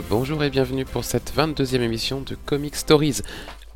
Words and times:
Bonjour, 0.00 0.42
et 0.42 0.48
bienvenue 0.48 0.86
pour 0.86 1.04
cette 1.04 1.34
22e 1.36 1.82
émission 1.82 2.22
de 2.22 2.34
Comic 2.34 2.76
Stories. 2.76 3.20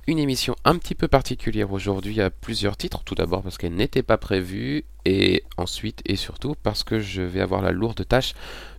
Une 0.06 0.18
émission 0.18 0.56
un 0.64 0.78
petit 0.78 0.94
peu 0.94 1.08
particulière 1.08 1.72
aujourd'hui 1.72 2.22
à 2.22 2.30
plusieurs 2.30 2.78
titres. 2.78 3.02
Tout 3.04 3.14
d'abord 3.14 3.42
parce 3.42 3.58
qu'elle 3.58 3.74
n'était 3.74 4.02
pas 4.02 4.16
prévue 4.16 4.84
et 5.04 5.42
ensuite 5.58 6.00
et 6.06 6.16
surtout 6.16 6.54
parce 6.62 6.84
que 6.84 7.00
je 7.00 7.20
vais 7.20 7.42
avoir 7.42 7.60
la 7.60 7.70
lourde 7.70 8.06
tâche 8.08 8.32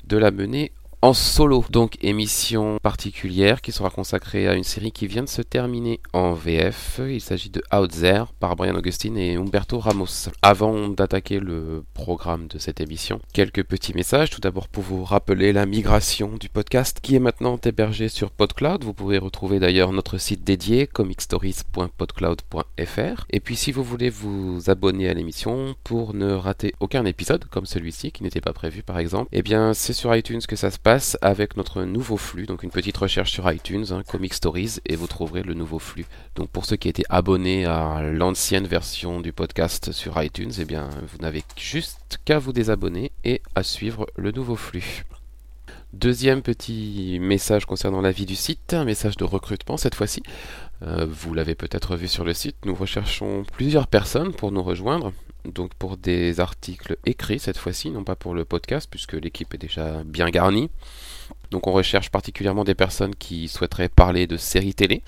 de 0.07 0.17
la 0.17 0.31
mener 0.31 0.71
en 1.01 1.13
solo. 1.13 1.65
Donc 1.69 1.97
émission 2.01 2.77
particulière 2.81 3.61
qui 3.61 3.71
sera 3.71 3.91
consacrée 3.91 4.47
à 4.47 4.55
une 4.55 4.63
série 4.63 4.91
qui 4.91 5.05
vient 5.07 5.23
de 5.23 5.29
se 5.29 5.43
terminer 5.43 5.99
en 6.13 6.33
VF. 6.33 6.99
Il 7.07 7.21
s'agit 7.21 7.49
de 7.49 7.61
Out 7.73 7.91
There 7.91 8.25
par 8.39 8.55
Brian 8.55 8.75
Augustine 8.75 9.17
et 9.17 9.35
Humberto 9.35 9.79
Ramos. 9.79 10.29
Avant 10.41 10.89
d'attaquer 10.89 11.39
le 11.39 11.83
programme 11.93 12.47
de 12.47 12.57
cette 12.57 12.81
émission, 12.81 13.19
quelques 13.33 13.63
petits 13.63 13.93
messages. 13.93 14.31
Tout 14.31 14.41
d'abord 14.41 14.67
pour 14.67 14.81
vous 14.83 15.03
rappeler 15.03 15.53
la 15.53 15.67
migration 15.67 16.31
du 16.39 16.49
podcast 16.49 16.99
qui 17.01 17.15
est 17.15 17.19
maintenant 17.19 17.59
hébergé 17.63 18.09
sur 18.09 18.31
PodCloud. 18.31 18.83
Vous 18.83 18.93
pouvez 18.93 19.19
retrouver 19.19 19.59
d'ailleurs 19.59 19.91
notre 19.91 20.17
site 20.17 20.43
dédié 20.43 20.87
comicstories.podcloud.fr. 20.87 23.25
Et 23.29 23.39
puis 23.39 23.55
si 23.55 23.71
vous 23.71 23.83
voulez 23.83 24.09
vous 24.09 24.63
abonner 24.67 25.09
à 25.09 25.13
l'émission 25.13 25.75
pour 25.83 26.15
ne 26.15 26.31
rater 26.31 26.73
aucun 26.79 27.05
épisode 27.05 27.45
comme 27.45 27.67
celui-ci 27.67 28.11
qui 28.11 28.23
n'était 28.23 28.41
pas 28.41 28.53
prévu 28.53 28.81
par 28.81 28.97
exemple, 28.97 29.29
eh 29.31 29.43
bien 29.43 29.73
c'est 29.73 29.93
sur 29.93 30.15
iTunes 30.15 30.41
que 30.47 30.55
ça 30.55 30.71
se 30.71 30.79
passe 30.79 30.86
avec 31.21 31.57
notre 31.57 31.83
nouveau 31.83 32.15
flux. 32.15 32.45
Donc 32.45 32.63
une 32.63 32.69
petite 32.69 32.95
recherche 32.95 33.31
sur 33.31 33.51
iTunes, 33.51 33.87
hein, 33.91 34.03
Comic 34.07 34.33
Stories, 34.33 34.77
et 34.85 34.95
vous 34.95 35.07
trouverez 35.07 35.43
le 35.43 35.53
nouveau 35.53 35.79
flux. 35.79 36.05
Donc 36.35 36.49
pour 36.49 36.65
ceux 36.65 36.77
qui 36.77 36.87
étaient 36.87 37.03
abonnés 37.09 37.65
à 37.65 38.01
l'ancienne 38.01 38.67
version 38.67 39.19
du 39.19 39.33
podcast 39.33 39.91
sur 39.91 40.21
iTunes, 40.23 40.53
eh 40.59 40.63
bien 40.63 40.89
vous 41.11 41.17
n'avez 41.17 41.43
juste 41.57 42.19
qu'à 42.23 42.39
vous 42.39 42.53
désabonner 42.53 43.11
et 43.25 43.41
à 43.55 43.63
suivre 43.63 44.07
le 44.15 44.31
nouveau 44.31 44.55
flux. 44.55 45.03
Deuxième 45.91 46.41
petit 46.41 47.17
message 47.19 47.65
concernant 47.65 48.01
la 48.01 48.11
vie 48.11 48.25
du 48.25 48.37
site, 48.37 48.73
un 48.73 48.85
message 48.85 49.17
de 49.17 49.25
recrutement 49.25 49.75
cette 49.75 49.95
fois-ci. 49.95 50.23
Euh, 50.83 51.05
vous 51.09 51.33
l'avez 51.33 51.55
peut-être 51.55 51.97
vu 51.97 52.07
sur 52.07 52.23
le 52.23 52.33
site, 52.33 52.55
nous 52.65 52.75
recherchons 52.75 53.43
plusieurs 53.51 53.87
personnes 53.87 54.31
pour 54.31 54.53
nous 54.53 54.63
rejoindre 54.63 55.11
donc 55.53 55.73
pour 55.75 55.97
des 55.97 56.39
articles 56.39 56.97
écrits 57.05 57.39
cette 57.39 57.57
fois-ci, 57.57 57.89
non 57.89 58.03
pas 58.03 58.15
pour 58.15 58.33
le 58.33 58.45
podcast, 58.45 58.87
puisque 58.89 59.13
l'équipe 59.13 59.53
est 59.53 59.57
déjà 59.57 60.03
bien 60.03 60.29
garnie. 60.29 60.69
Donc 61.51 61.67
on 61.67 61.71
recherche 61.71 62.09
particulièrement 62.09 62.63
des 62.63 62.75
personnes 62.75 63.15
qui 63.15 63.47
souhaiteraient 63.47 63.89
parler 63.89 64.27
de 64.27 64.37
séries 64.37 64.73
télé, 64.73 65.01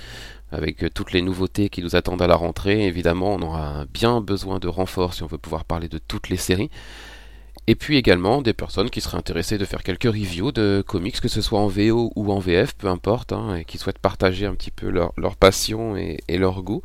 avec 0.51 0.93
toutes 0.93 1.11
les 1.11 1.21
nouveautés 1.21 1.69
qui 1.69 1.81
nous 1.81 1.95
attendent 1.95 2.21
à 2.21 2.27
la 2.27 2.35
rentrée. 2.35 2.85
Évidemment, 2.85 3.35
on 3.35 3.41
aura 3.41 3.85
bien 3.93 4.21
besoin 4.21 4.59
de 4.59 4.67
renforts 4.67 5.13
si 5.13 5.23
on 5.23 5.27
veut 5.27 5.37
pouvoir 5.37 5.65
parler 5.65 5.87
de 5.87 5.99
toutes 5.99 6.29
les 6.29 6.37
séries. 6.37 6.69
Et 7.69 7.75
puis 7.75 7.97
également 7.97 8.41
des 8.41 8.53
personnes 8.53 8.89
qui 8.89 8.99
seraient 8.99 9.19
intéressées 9.19 9.59
de 9.59 9.65
faire 9.65 9.83
quelques 9.83 10.05
reviews 10.05 10.51
de 10.51 10.83
comics, 10.87 11.21
que 11.21 11.27
ce 11.27 11.39
soit 11.39 11.59
en 11.59 11.67
VO 11.67 12.11
ou 12.15 12.31
en 12.31 12.39
VF, 12.39 12.73
peu 12.73 12.87
importe, 12.87 13.31
hein, 13.31 13.57
et 13.57 13.63
qui 13.63 13.77
souhaitent 13.77 13.99
partager 13.99 14.47
un 14.47 14.55
petit 14.55 14.71
peu 14.71 14.89
leur, 14.89 15.35
passion 15.35 15.95
et, 15.95 16.17
leur 16.29 16.63
goût. 16.63 16.81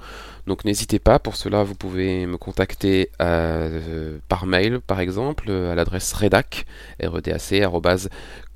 Donc 0.46 0.66
n'hésitez 0.66 0.98
pas, 0.98 1.18
pour 1.18 1.36
cela 1.36 1.62
vous 1.62 1.74
pouvez 1.74 2.26
me 2.26 2.36
contacter 2.36 3.08
euh, 3.22 4.18
par 4.28 4.44
mail 4.44 4.78
par 4.78 5.00
exemple, 5.00 5.50
à 5.50 5.74
l'adresse 5.74 6.12
redac, 6.12 6.66
redac, 7.02 7.40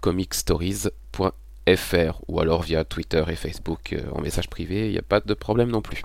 comicstories.fr 0.02 2.20
ou 2.28 2.40
alors 2.40 2.60
via 2.60 2.84
Twitter 2.84 3.24
et 3.28 3.36
Facebook 3.36 3.94
euh, 3.94 4.02
en 4.12 4.20
message 4.20 4.50
privé, 4.50 4.88
il 4.88 4.92
n'y 4.92 4.98
a 4.98 5.02
pas 5.02 5.20
de 5.20 5.32
problème 5.32 5.70
non 5.70 5.80
plus. 5.80 6.02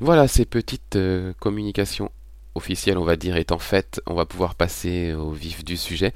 Voilà 0.00 0.26
ces 0.26 0.46
petites 0.46 0.96
euh, 0.96 1.34
communications 1.38 2.10
officielle, 2.54 2.98
on 2.98 3.04
va 3.04 3.16
dire, 3.16 3.36
est 3.36 3.52
en 3.52 3.58
fait, 3.58 4.00
on 4.06 4.14
va 4.14 4.26
pouvoir 4.26 4.54
passer 4.54 5.12
au 5.14 5.30
vif 5.30 5.64
du 5.64 5.76
sujet. 5.76 6.12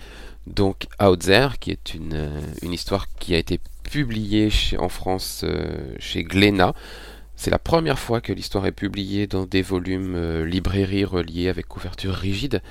Donc 0.46 0.86
Out 1.02 1.20
There, 1.20 1.58
qui 1.60 1.70
est 1.70 1.94
une, 1.94 2.14
euh, 2.14 2.40
une 2.62 2.72
histoire 2.72 3.06
qui 3.18 3.34
a 3.34 3.38
été 3.38 3.60
publiée 3.82 4.48
en 4.78 4.88
France 4.88 5.42
euh, 5.44 5.94
chez 5.98 6.24
Glénat. 6.24 6.74
C'est 7.36 7.50
la 7.50 7.58
première 7.58 7.98
fois 7.98 8.20
que 8.20 8.32
l'histoire 8.32 8.66
est 8.66 8.72
publiée 8.72 9.26
dans 9.26 9.44
des 9.44 9.62
volumes 9.62 10.14
euh, 10.16 10.44
librairie 10.44 11.04
reliés 11.04 11.48
avec 11.48 11.68
couverture 11.68 12.14
rigide. 12.14 12.62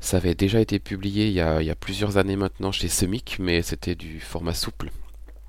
Ça 0.00 0.18
avait 0.18 0.34
déjà 0.34 0.60
été 0.60 0.78
publié 0.78 1.26
il 1.26 1.32
y 1.32 1.40
a, 1.40 1.74
plusieurs 1.74 2.16
années 2.18 2.36
maintenant 2.36 2.72
chez 2.72 2.88
Semic, 2.88 3.38
mais 3.38 3.62
c'était 3.62 3.94
du 3.94 4.20
format 4.20 4.54
souple. 4.54 4.90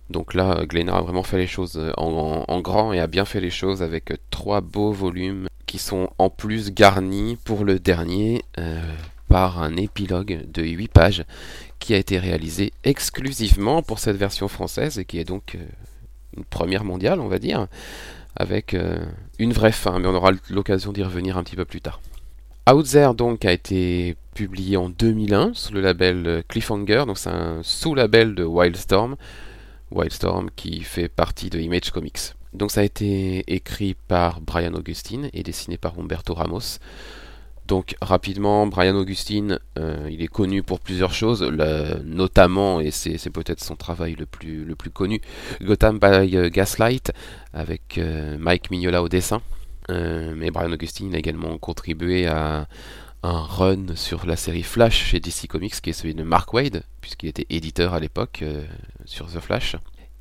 Donc 0.09 0.33
là, 0.33 0.65
Glénat 0.65 0.97
a 0.97 1.01
vraiment 1.01 1.23
fait 1.23 1.37
les 1.37 1.47
choses 1.47 1.79
en, 1.97 2.45
en, 2.47 2.61
grand 2.61 2.93
et 2.93 2.99
a 2.99 3.07
bien 3.07 3.25
fait 3.25 3.41
les 3.41 3.49
choses 3.49 3.81
avec 3.81 4.13
trois 4.29 4.61
beaux 4.61 4.91
volumes 4.91 5.47
qui 5.75 5.79
sont 5.79 6.09
en 6.19 6.29
plus 6.29 6.71
garnis 6.71 7.37
pour 7.43 7.65
le 7.65 7.79
dernier 7.79 8.45
euh, 8.59 8.79
par 9.27 9.61
un 9.61 9.75
épilogue 9.75 10.49
de 10.49 10.63
8 10.63 10.87
pages 10.87 11.25
qui 11.79 11.93
a 11.93 11.97
été 11.97 12.17
réalisé 12.17 12.71
exclusivement 12.85 13.81
pour 13.81 13.99
cette 13.99 14.15
version 14.15 14.47
française 14.47 14.99
et 14.99 15.03
qui 15.03 15.19
est 15.19 15.25
donc 15.25 15.55
euh, 15.55 15.65
une 16.37 16.45
première 16.45 16.85
mondiale, 16.85 17.19
on 17.19 17.27
va 17.27 17.39
dire, 17.39 17.67
avec 18.37 18.73
euh, 18.73 19.05
une 19.37 19.51
vraie 19.51 19.73
fin, 19.73 19.99
mais 19.99 20.07
on 20.07 20.15
aura 20.15 20.31
l'occasion 20.49 20.93
d'y 20.93 21.03
revenir 21.03 21.37
un 21.37 21.43
petit 21.43 21.57
peu 21.57 21.65
plus 21.65 21.81
tard. 21.81 21.99
Out 22.71 22.87
There 22.87 23.13
donc 23.13 23.43
a 23.43 23.51
été 23.51 24.15
publié 24.33 24.77
en 24.77 24.87
2001 24.87 25.55
sous 25.55 25.73
le 25.73 25.81
label 25.81 26.45
Cliffhanger, 26.47 27.03
donc 27.05 27.17
c'est 27.17 27.31
un 27.31 27.59
sous-label 27.63 28.33
de 28.33 28.45
Wildstorm, 28.45 29.17
Wildstorm 29.91 30.51
qui 30.55 30.83
fait 30.83 31.09
partie 31.09 31.49
de 31.49 31.59
Image 31.59 31.91
Comics. 31.91 32.33
Donc 32.55 32.71
ça 32.71 32.81
a 32.81 32.83
été 32.83 33.43
écrit 33.53 33.95
par 34.07 34.41
Brian 34.41 34.73
Augustine 34.73 35.29
et 35.33 35.43
dessiné 35.43 35.77
par 35.77 35.99
Humberto 35.99 36.33
Ramos. 36.33 36.79
Donc 37.67 37.95
rapidement, 37.99 38.67
Brian 38.67 38.95
Augustine, 38.95 39.59
euh, 39.79 40.07
il 40.11 40.21
est 40.21 40.27
connu 40.27 40.61
pour 40.61 40.79
plusieurs 40.79 41.13
choses, 41.13 41.41
notamment, 42.03 42.79
et 42.79 42.91
c'est 42.91 43.29
peut-être 43.31 43.63
son 43.63 43.75
travail 43.75 44.15
le 44.15 44.27
plus, 44.27 44.63
le 44.65 44.75
plus 44.75 44.91
connu, 44.91 45.19
Gotham 45.63 45.97
by 45.97 46.37
euh, 46.37 46.49
Gaslight, 46.49 47.11
avec 47.53 47.97
euh, 47.97 48.37
Mike 48.39 48.69
Mignola 48.69 49.01
au 49.01 49.09
dessin. 49.09 49.41
mais 49.89 50.51
Brian 50.51 50.71
Augustine 50.71 51.15
a 51.15 51.17
également 51.17 51.57
contribué 51.57 52.27
à 52.27 52.67
un 53.23 53.41
run 53.41 53.95
sur 53.95 54.27
la 54.27 54.35
série 54.35 54.61
Flash 54.61 55.03
chez 55.03 55.19
DC 55.19 55.47
Comics, 55.47 55.81
qui 55.81 55.89
est 55.89 55.93
celui 55.93 56.13
de 56.13 56.23
Mark 56.23 56.53
Wade, 56.53 56.83
puisqu'il 57.01 57.29
était 57.29 57.47
éditeur 57.49 57.95
à 57.95 57.99
l'époque 57.99 58.43
sur 59.05 59.25
The 59.25 59.39
Flash. 59.39 59.75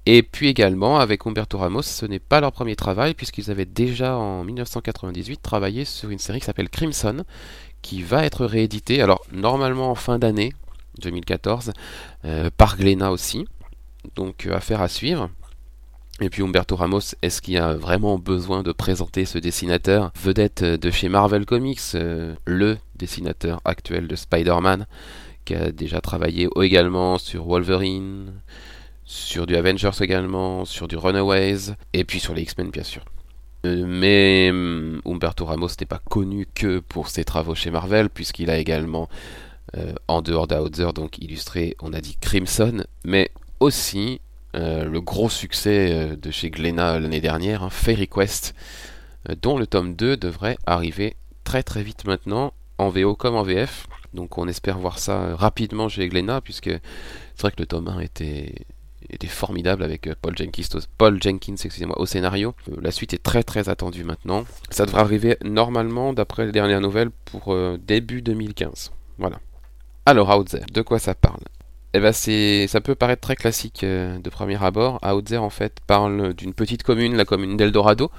Et 0.07 0.23
puis 0.23 0.49
également, 0.49 0.99
avec 0.99 1.27
Humberto 1.27 1.57
Ramos, 1.57 1.83
ce 1.83 2.05
n'est 2.05 2.19
pas 2.19 2.41
leur 2.41 2.53
premier 2.53 2.77
travail, 2.77 3.15
puisqu'ils 3.15 3.51
avaient 3.51 3.65
déjà 3.65 4.17
en 4.17 4.45
1998 4.45 5.41
travaillé 5.41 5.87
sur 5.87 6.11
une 6.11 6.19
série 6.19 6.41
qui 6.41 6.47
s'appelle 6.47 6.69
Crimson, 6.69 7.25
qui 7.81 8.03
va 8.03 8.25
être 8.25 8.45
rééditée, 8.45 9.01
alors 9.01 9.25
normalement 9.33 9.91
en 9.91 9.95
fin 9.95 10.19
d'année 10.19 10.53
2014, 11.01 11.73
euh, 12.25 12.51
par 12.57 12.77
Glénat 12.77 13.13
aussi. 13.13 13.47
Donc 14.15 14.47
euh, 14.47 14.55
affaire 14.55 14.83
à 14.83 14.89
suivre. 14.89 15.31
Et 16.21 16.31
puis 16.31 16.43
Humberto 16.43 16.77
Ramos, 16.77 17.15
est-ce 17.23 17.43
qu'il 17.43 17.55
y 17.55 17.59
a 17.59 17.75
vraiment 17.75 18.19
besoin 18.19 18.63
de 18.63 18.71
présenter 18.71 19.25
ce 19.25 19.39
dessinateur 19.39 20.13
vedette 20.23 20.63
de 20.63 20.91
chez 20.91 21.09
Marvel 21.09 21.45
Comics, 21.45 21.81
euh, 21.95 22.35
le 22.45 22.77
dessinateur 22.95 23.61
actuel 23.65 24.07
de 24.07 24.15
Spider-Man, 24.15 24.87
qui 25.45 25.55
a 25.55 25.73
déjà 25.73 26.01
travaillé 26.01 26.49
également 26.63 27.19
sur 27.19 27.47
Wolverine, 27.47 28.33
sur 29.05 29.47
du 29.47 29.57
Avengers 29.57 29.91
également, 30.01 30.65
sur 30.65 30.89
du 30.89 30.97
Runaways, 30.97 31.75
et 31.93 32.05
puis 32.05 32.21
sur 32.21 32.35
les 32.35 32.43
X-Men 32.43 32.71
bien 32.71 32.83
sûr. 32.83 33.05
Euh, 33.65 33.85
mais 33.87 34.51
hum, 34.51 35.01
Humberto 35.05 35.45
Ramos 35.45 35.69
n'est 35.81 35.87
pas 35.87 36.01
connu 36.11 36.47
que 36.55 36.81
pour 36.81 37.09
ses 37.09 37.25
travaux 37.25 37.55
chez 37.55 37.71
Marvel, 37.71 38.11
puisqu'il 38.11 38.51
a 38.51 38.59
également, 38.59 39.09
euh, 39.77 39.95
en 40.09 40.23
dehors 40.23 40.47
d'Outzer, 40.47 40.93
donc 40.93 41.19
illustré, 41.19 41.77
on 41.81 41.93
a 41.93 42.01
dit 42.01 42.17
Crimson, 42.21 42.85
mais 43.05 43.31
aussi 43.61 44.21
euh, 44.55 44.85
le 44.85 45.01
gros 45.01 45.31
succès 45.31 46.17
de 46.17 46.31
chez 46.31 46.51
Glénat 46.51 47.01
l'année 47.01 47.21
dernière, 47.21 47.63
hein, 47.63 47.71
Fairy 47.71 48.09
Quest, 48.09 48.55
dont 49.41 49.59
le 49.59 49.67
tome 49.67 49.95
2 49.95 50.19
devrait 50.19 50.59
arriver 50.67 51.17
très 51.45 51.63
très 51.63 51.83
vite 51.83 52.07
maintenant, 52.07 52.53
en 52.77 52.91
VO 52.91 53.17
comme 53.17 53.37
en 53.37 53.43
VF. 53.43 53.87
Donc 54.13 54.37
on 54.39 54.47
espère 54.47 54.79
voir 54.79 54.99
ça 54.99 55.35
rapidement 55.35 55.89
chez 55.89 56.09
Glénat, 56.09 56.41
puisque 56.43 56.71
c'est 56.71 57.41
vrai 57.41 57.51
que 57.51 57.61
le 57.61 57.67
tome 57.67 57.89
1 57.89 58.01
était 58.01 58.55
était 59.11 59.27
formidable 59.27 59.83
avec 59.83 60.07
euh, 60.07 60.15
Paul 60.21 60.37
Jenkins, 60.37 61.55
excusez-moi, 61.55 61.99
au 61.99 62.07
scénario. 62.07 62.55
Euh, 62.71 62.77
la 62.81 62.91
suite 62.91 63.15
est 63.15 63.23
très 63.23 63.43
très 63.43 63.69
attendue 63.69 64.05
maintenant. 64.05 64.45
Ça 64.71 64.87
devrait 64.87 65.01
arriver 65.01 65.37
normalement, 65.45 66.13
d'après 66.13 66.47
les 66.47 66.53
dernières 66.53 66.81
nouvelles, 66.81 67.11
pour 67.11 67.53
euh, 67.53 67.79
début 67.87 68.23
2015. 68.23 68.93
Voilà. 69.19 69.39
Alors, 70.07 70.37
Out 70.37 70.57
de 70.73 70.83
quoi 70.83 70.99
ça 70.99 71.15
parle? 71.15 71.41
Eh 71.97 72.13
c'est, 72.13 72.67
ça 72.67 72.81
peut 72.81 72.97
paraître 72.97 73.21
très 73.21 73.37
classique 73.37 73.85
de 73.85 74.29
premier 74.29 74.61
abord. 74.63 74.99
Out 75.07 75.33
en 75.35 75.49
fait 75.49 75.79
parle 75.87 76.35
d'une 76.35 76.53
petite 76.53 76.83
commune, 76.83 77.15
la 77.15 77.25
commune 77.25 77.57
d'Eldorado. 77.57 78.11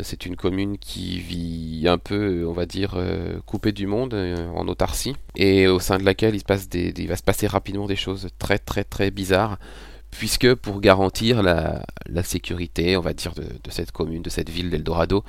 C'est 0.00 0.24
une 0.24 0.36
commune 0.36 0.78
qui 0.78 1.18
vit 1.18 1.86
un 1.86 1.98
peu, 1.98 2.46
on 2.48 2.52
va 2.52 2.64
dire, 2.64 2.96
coupée 3.44 3.72
du 3.72 3.86
monde, 3.86 4.14
en 4.54 4.66
autarcie, 4.68 5.14
et 5.36 5.66
au 5.66 5.80
sein 5.80 5.98
de 5.98 6.04
laquelle 6.04 6.34
il, 6.34 6.38
se 6.38 6.44
passe 6.46 6.66
il 6.72 7.08
va 7.08 7.16
se 7.16 7.22
passer 7.22 7.46
rapidement 7.46 7.86
des 7.86 7.96
choses 7.96 8.28
très 8.38 8.58
très 8.58 8.84
très 8.84 9.10
bizarres 9.10 9.58
puisque 10.10 10.54
pour 10.54 10.80
garantir 10.80 11.42
la, 11.42 11.82
sécurité, 12.22 12.96
on 12.96 13.00
va 13.00 13.12
dire, 13.12 13.32
de, 13.34 13.70
cette 13.70 13.92
commune, 13.92 14.22
de 14.22 14.30
cette 14.30 14.50
ville 14.50 14.70
d'Eldorado, 14.70 15.24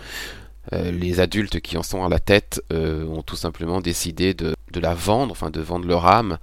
euh, 0.73 0.91
les 0.91 1.19
adultes 1.19 1.59
qui 1.61 1.77
en 1.77 1.83
sont 1.83 2.03
à 2.03 2.09
la 2.09 2.19
tête 2.19 2.61
euh, 2.71 3.05
ont 3.07 3.21
tout 3.21 3.35
simplement 3.35 3.81
décidé 3.81 4.33
de, 4.33 4.53
la 4.75 4.93
vendre, 4.93 5.31
enfin 5.31 5.49
de 5.49 5.61
vendre 5.61 5.87
leur 5.87 6.05
âme 6.05 6.37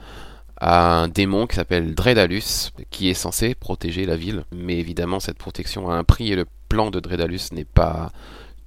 à 0.59 1.01
un 1.01 1.09
démon 1.09 1.47
qui 1.47 1.57
s'appelle 1.57 1.95
Dredalus, 1.95 2.73
qui 2.91 3.11
est 3.11 3.15
censé 3.15 3.55
protéger 3.55 4.07
la 4.07 4.17
ville. 4.17 4.45
Mais 4.53 4.79
évidemment, 4.79 5.21
cette 5.21 5.39
protection 5.39 5.91
a 5.91 5.95
un 5.95 6.05
prix 6.05 6.33
et 6.33 6.37
le 6.37 6.47
plan 6.69 6.91
de 6.91 6.99
Dredalus 6.99 7.53
n'est 7.53 7.65
pas 7.65 8.11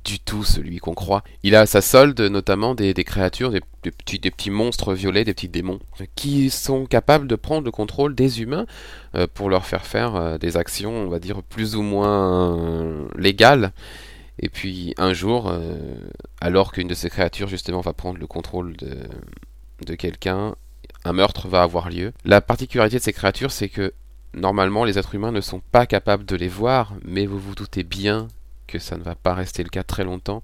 du 0.10 0.20
tout 0.20 0.44
celui 0.44 0.80
qu'on 0.80 0.96
croit. 0.96 1.24
Il 1.44 1.56
a 1.56 1.62
à 1.62 1.66
sa 1.68 1.82
solde 1.82 2.20
notamment 2.20 2.74
des, 2.74 2.94
créatures, 3.04 3.52
des, 3.52 3.62
petits, 3.92 4.50
monstres 4.50 4.94
violets, 4.94 5.24
des 5.24 5.36
petits 5.36 5.50
démons, 5.50 5.80
qui 6.16 6.50
sont 6.50 6.88
capables 6.88 7.28
de 7.28 7.36
prendre 7.36 7.64
le 7.64 7.72
contrôle 7.72 8.16
des 8.16 8.42
humains 8.42 8.66
euh, 9.14 9.28
pour 9.32 9.50
leur 9.50 9.68
faire 9.68 9.86
faire 9.86 10.16
euh, 10.16 10.38
des 10.40 10.58
actions, 10.58 10.94
on 10.94 11.10
va 11.10 11.20
dire, 11.20 11.44
plus 11.44 11.76
ou 11.76 11.84
moins 11.84 12.58
euh, 12.58 13.08
légales. 13.18 13.72
Et 14.40 14.50
puis 14.50 14.96
un 14.98 15.14
jour, 15.14 15.54
alors 16.40 16.72
qu'une 16.72 16.88
de 16.88 16.94
ces 16.94 17.10
créatures 17.10 17.50
justement 17.50 17.82
va 17.82 17.92
prendre 17.92 18.18
le 18.18 18.26
contrôle 18.26 18.78
de, 18.78 18.96
de 19.86 19.96
quelqu'un, 19.96 20.56
un 21.04 21.12
meurtre 21.12 21.50
va 21.50 21.62
avoir 21.62 21.90
lieu. 21.90 22.14
La 22.24 22.40
particularité 22.40 22.98
de 23.00 23.04
ces 23.04 23.12
créatures, 23.12 23.52
c'est 23.52 23.68
que 23.68 23.94
normalement 24.34 24.86
les 24.86 24.98
êtres 24.98 25.14
humains 25.14 25.34
ne 25.34 25.42
sont 25.42 25.62
pas 25.74 25.86
capables 25.86 26.24
de 26.24 26.38
les 26.38 26.48
voir, 26.48 26.94
mais 27.04 27.26
vous 27.26 27.38
vous 27.38 27.54
doutez 27.54 27.84
bien 27.84 28.30
que 28.70 28.80
ça 28.80 28.98
ne 28.98 29.04
va 29.04 29.16
pas 29.16 29.34
rester 29.34 29.64
le 29.64 29.70
cas 29.70 29.84
très 29.84 30.04
longtemps 30.04 30.44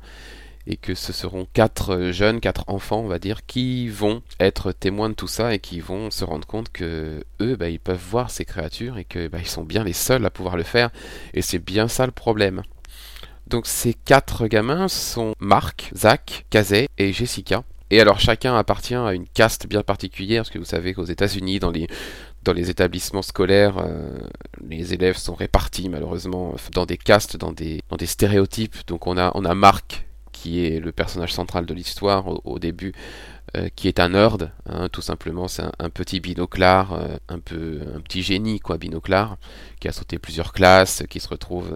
et 0.67 0.77
que 0.77 0.95
ce 0.95 1.13
seront 1.13 1.47
quatre 1.53 2.09
jeunes, 2.11 2.39
quatre 2.39 2.63
enfants, 2.67 3.01
on 3.01 3.07
va 3.07 3.19
dire, 3.19 3.45
qui 3.45 3.87
vont 3.87 4.23
être 4.39 4.71
témoins 4.71 5.09
de 5.09 5.13
tout 5.13 5.27
ça 5.27 5.53
et 5.53 5.59
qui 5.59 5.79
vont 5.79 6.09
se 6.09 6.25
rendre 6.25 6.47
compte 6.47 6.71
que 6.71 7.23
eux, 7.39 7.55
bah, 7.55 7.69
ils 7.69 7.79
peuvent 7.79 8.01
voir 8.09 8.31
ces 8.31 8.45
créatures 8.45 8.97
et 8.97 9.05
que 9.05 9.27
bah, 9.27 9.37
ils 9.39 9.47
sont 9.47 9.63
bien 9.63 9.83
les 9.83 9.93
seuls 9.93 10.25
à 10.25 10.31
pouvoir 10.31 10.57
le 10.57 10.63
faire. 10.63 10.89
Et 11.33 11.41
c'est 11.41 11.59
bien 11.59 11.87
ça 11.87 12.05
le 12.05 12.11
problème. 12.11 12.63
Donc 13.47 13.67
ces 13.67 13.93
quatre 13.93 14.47
gamins 14.47 14.87
sont 14.87 15.35
Marc, 15.39 15.91
Zach, 15.95 16.45
Kazé 16.49 16.87
et 16.97 17.13
Jessica. 17.13 17.63
Et 17.91 18.01
alors 18.01 18.19
chacun 18.19 18.57
appartient 18.57 18.95
à 18.95 19.13
une 19.13 19.27
caste 19.27 19.67
bien 19.67 19.83
particulière, 19.83 20.41
parce 20.41 20.49
que 20.49 20.57
vous 20.57 20.65
savez 20.65 20.95
qu'aux 20.95 21.05
États-Unis, 21.05 21.59
dans 21.59 21.69
les, 21.69 21.87
dans 22.45 22.53
les 22.53 22.69
établissements 22.69 23.23
scolaires, 23.23 23.79
euh, 23.79 24.19
les 24.69 24.93
élèves 24.93 25.17
sont 25.17 25.33
répartis 25.33 25.89
malheureusement 25.89 26.55
dans 26.71 26.85
des 26.85 26.97
castes, 26.97 27.35
dans 27.37 27.51
des, 27.51 27.81
stéréotypes. 28.05 28.87
Donc 28.87 29.07
on 29.07 29.17
a, 29.17 29.31
on 29.33 29.43
a 29.43 29.55
Marc, 29.55 30.05
qui 30.31 30.65
est 30.65 30.79
le 30.79 30.91
personnage 30.91 31.33
central 31.33 31.65
de 31.65 31.73
l'histoire 31.73 32.25
au, 32.45 32.59
début, 32.59 32.93
euh, 33.57 33.67
qui 33.75 33.87
est 33.87 33.99
un 33.99 34.09
nerd, 34.09 34.51
hein, 34.69 34.89
tout 34.89 35.01
simplement, 35.01 35.47
c'est 35.47 35.63
un, 35.79 35.89
petit 35.89 36.19
binoclard, 36.19 36.93
euh, 36.93 37.17
un 37.29 37.39
peu 37.39 37.81
un 37.95 37.99
petit 37.99 38.21
génie 38.21 38.59
quoi, 38.59 38.77
binoclard, 38.77 39.37
qui 39.79 39.87
a 39.87 39.91
sauté 39.91 40.19
plusieurs 40.19 40.53
classes, 40.53 41.03
qui 41.09 41.19
se 41.19 41.27
retrouve 41.27 41.75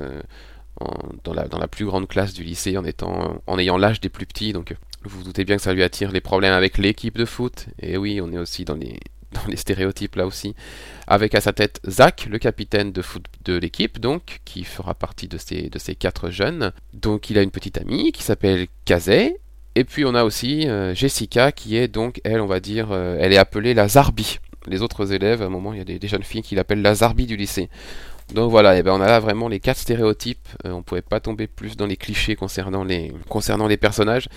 dans, 1.23 1.33
la, 1.33 1.47
dans 1.47 1.57
la 1.57 1.67
plus 1.67 1.85
grande 1.85 2.07
classe 2.07 2.33
du 2.33 2.43
lycée 2.43 2.77
en 2.77 2.85
étant 2.85 3.41
en 3.47 3.59
ayant 3.59 3.77
l'âge 3.77 3.99
des 4.01 4.09
plus 4.09 4.25
petits, 4.27 4.53
donc 4.53 4.75
vous 5.03 5.19
vous 5.19 5.23
doutez 5.23 5.45
bien 5.45 5.55
que 5.55 5.61
ça 5.61 5.73
lui 5.73 5.83
attire 5.83 6.11
les 6.11 6.21
problèmes 6.21 6.53
avec 6.53 6.77
l'équipe 6.77 7.17
de 7.17 7.25
foot. 7.25 7.67
Et 7.81 7.97
oui, 7.97 8.19
on 8.21 8.31
est 8.31 8.37
aussi 8.37 8.65
dans 8.65 8.75
les, 8.75 8.99
dans 9.31 9.47
les 9.47 9.55
stéréotypes 9.55 10.15
là 10.15 10.25
aussi. 10.25 10.55
Avec 11.07 11.35
à 11.35 11.41
sa 11.41 11.53
tête 11.53 11.79
Zach, 11.87 12.27
le 12.29 12.37
capitaine 12.39 12.91
de 12.91 13.01
foot 13.01 13.25
de 13.45 13.57
l'équipe, 13.57 13.99
donc, 13.99 14.41
qui 14.45 14.63
fera 14.63 14.93
partie 14.93 15.27
de 15.27 15.37
ces, 15.37 15.69
de 15.69 15.79
ces 15.79 15.95
quatre 15.95 16.29
jeunes. 16.29 16.71
Donc 16.93 17.29
il 17.29 17.37
a 17.37 17.41
une 17.41 17.51
petite 17.51 17.77
amie 17.77 18.11
qui 18.11 18.23
s'appelle 18.23 18.67
Kazé. 18.85 19.37
Et 19.75 19.83
puis 19.83 20.03
on 20.05 20.15
a 20.15 20.23
aussi 20.23 20.67
euh, 20.67 20.93
Jessica 20.93 21.51
qui 21.51 21.77
est 21.77 21.87
donc, 21.87 22.21
elle, 22.23 22.41
on 22.41 22.47
va 22.47 22.59
dire, 22.59 22.89
euh, 22.91 23.17
elle 23.19 23.33
est 23.33 23.37
appelée 23.37 23.73
la 23.73 23.87
Zarbi. 23.87 24.39
Les 24.67 24.81
autres 24.81 25.13
élèves, 25.13 25.41
à 25.41 25.45
un 25.45 25.49
moment, 25.49 25.73
il 25.73 25.79
y 25.79 25.81
a 25.81 25.85
des, 25.85 26.07
jeunes 26.07 26.23
filles 26.23 26.41
qui 26.41 26.55
l'appellent 26.55 26.81
la 26.81 26.95
Zarbi 26.95 27.25
du 27.25 27.37
lycée. 27.37 27.69
Donc 28.33 28.51
voilà, 28.51 28.77
et 28.77 28.83
ben 28.83 28.91
on 28.91 29.01
a 29.01 29.07
là 29.07 29.19
vraiment 29.19 29.47
les 29.47 29.59
quatre 29.59 29.77
stéréotypes. 29.77 30.47
Euh, 30.65 30.71
on 30.71 30.83
pouvait 30.83 31.01
pas 31.01 31.19
tomber 31.19 31.47
plus 31.47 31.77
dans 31.77 31.87
les 31.87 31.97
clichés 31.97 32.35
concernant 32.35 32.83
les, 32.83 33.11
concernant 33.27 33.67
les 33.67 33.77
personnages. 33.77 34.27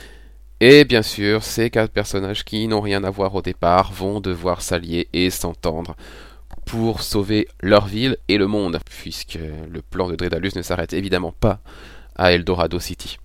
Et 0.65 0.85
bien 0.85 1.03
sûr, 1.03 1.43
ces 1.43 1.71
quatre 1.71 1.91
personnages 1.91 2.45
qui 2.45 2.69
n'ont 2.69 2.81
rien 2.81 3.03
à 3.03 3.11
voir 3.11 3.35
au 3.35 3.43
départ 3.43 3.93
vont 3.93 4.21
devoir 4.21 4.63
s'allier 4.63 5.09
et 5.13 5.29
s'entendre 5.29 5.97
pour 6.67 7.03
sauver 7.03 7.49
leur 7.61 7.89
ville 7.89 8.17
et 8.29 8.39
le 8.39 8.47
monde, 8.47 8.79
puisque 8.89 9.41
le 9.69 9.83
plan 9.83 10.09
de 10.09 10.15
Dredalus 10.15 10.53
ne 10.55 10.63
s'arrête 10.63 10.93
évidemment 10.93 11.33
pas 11.33 11.59
à 12.15 12.31
Eldorado 12.31 12.79
City. 12.79 13.19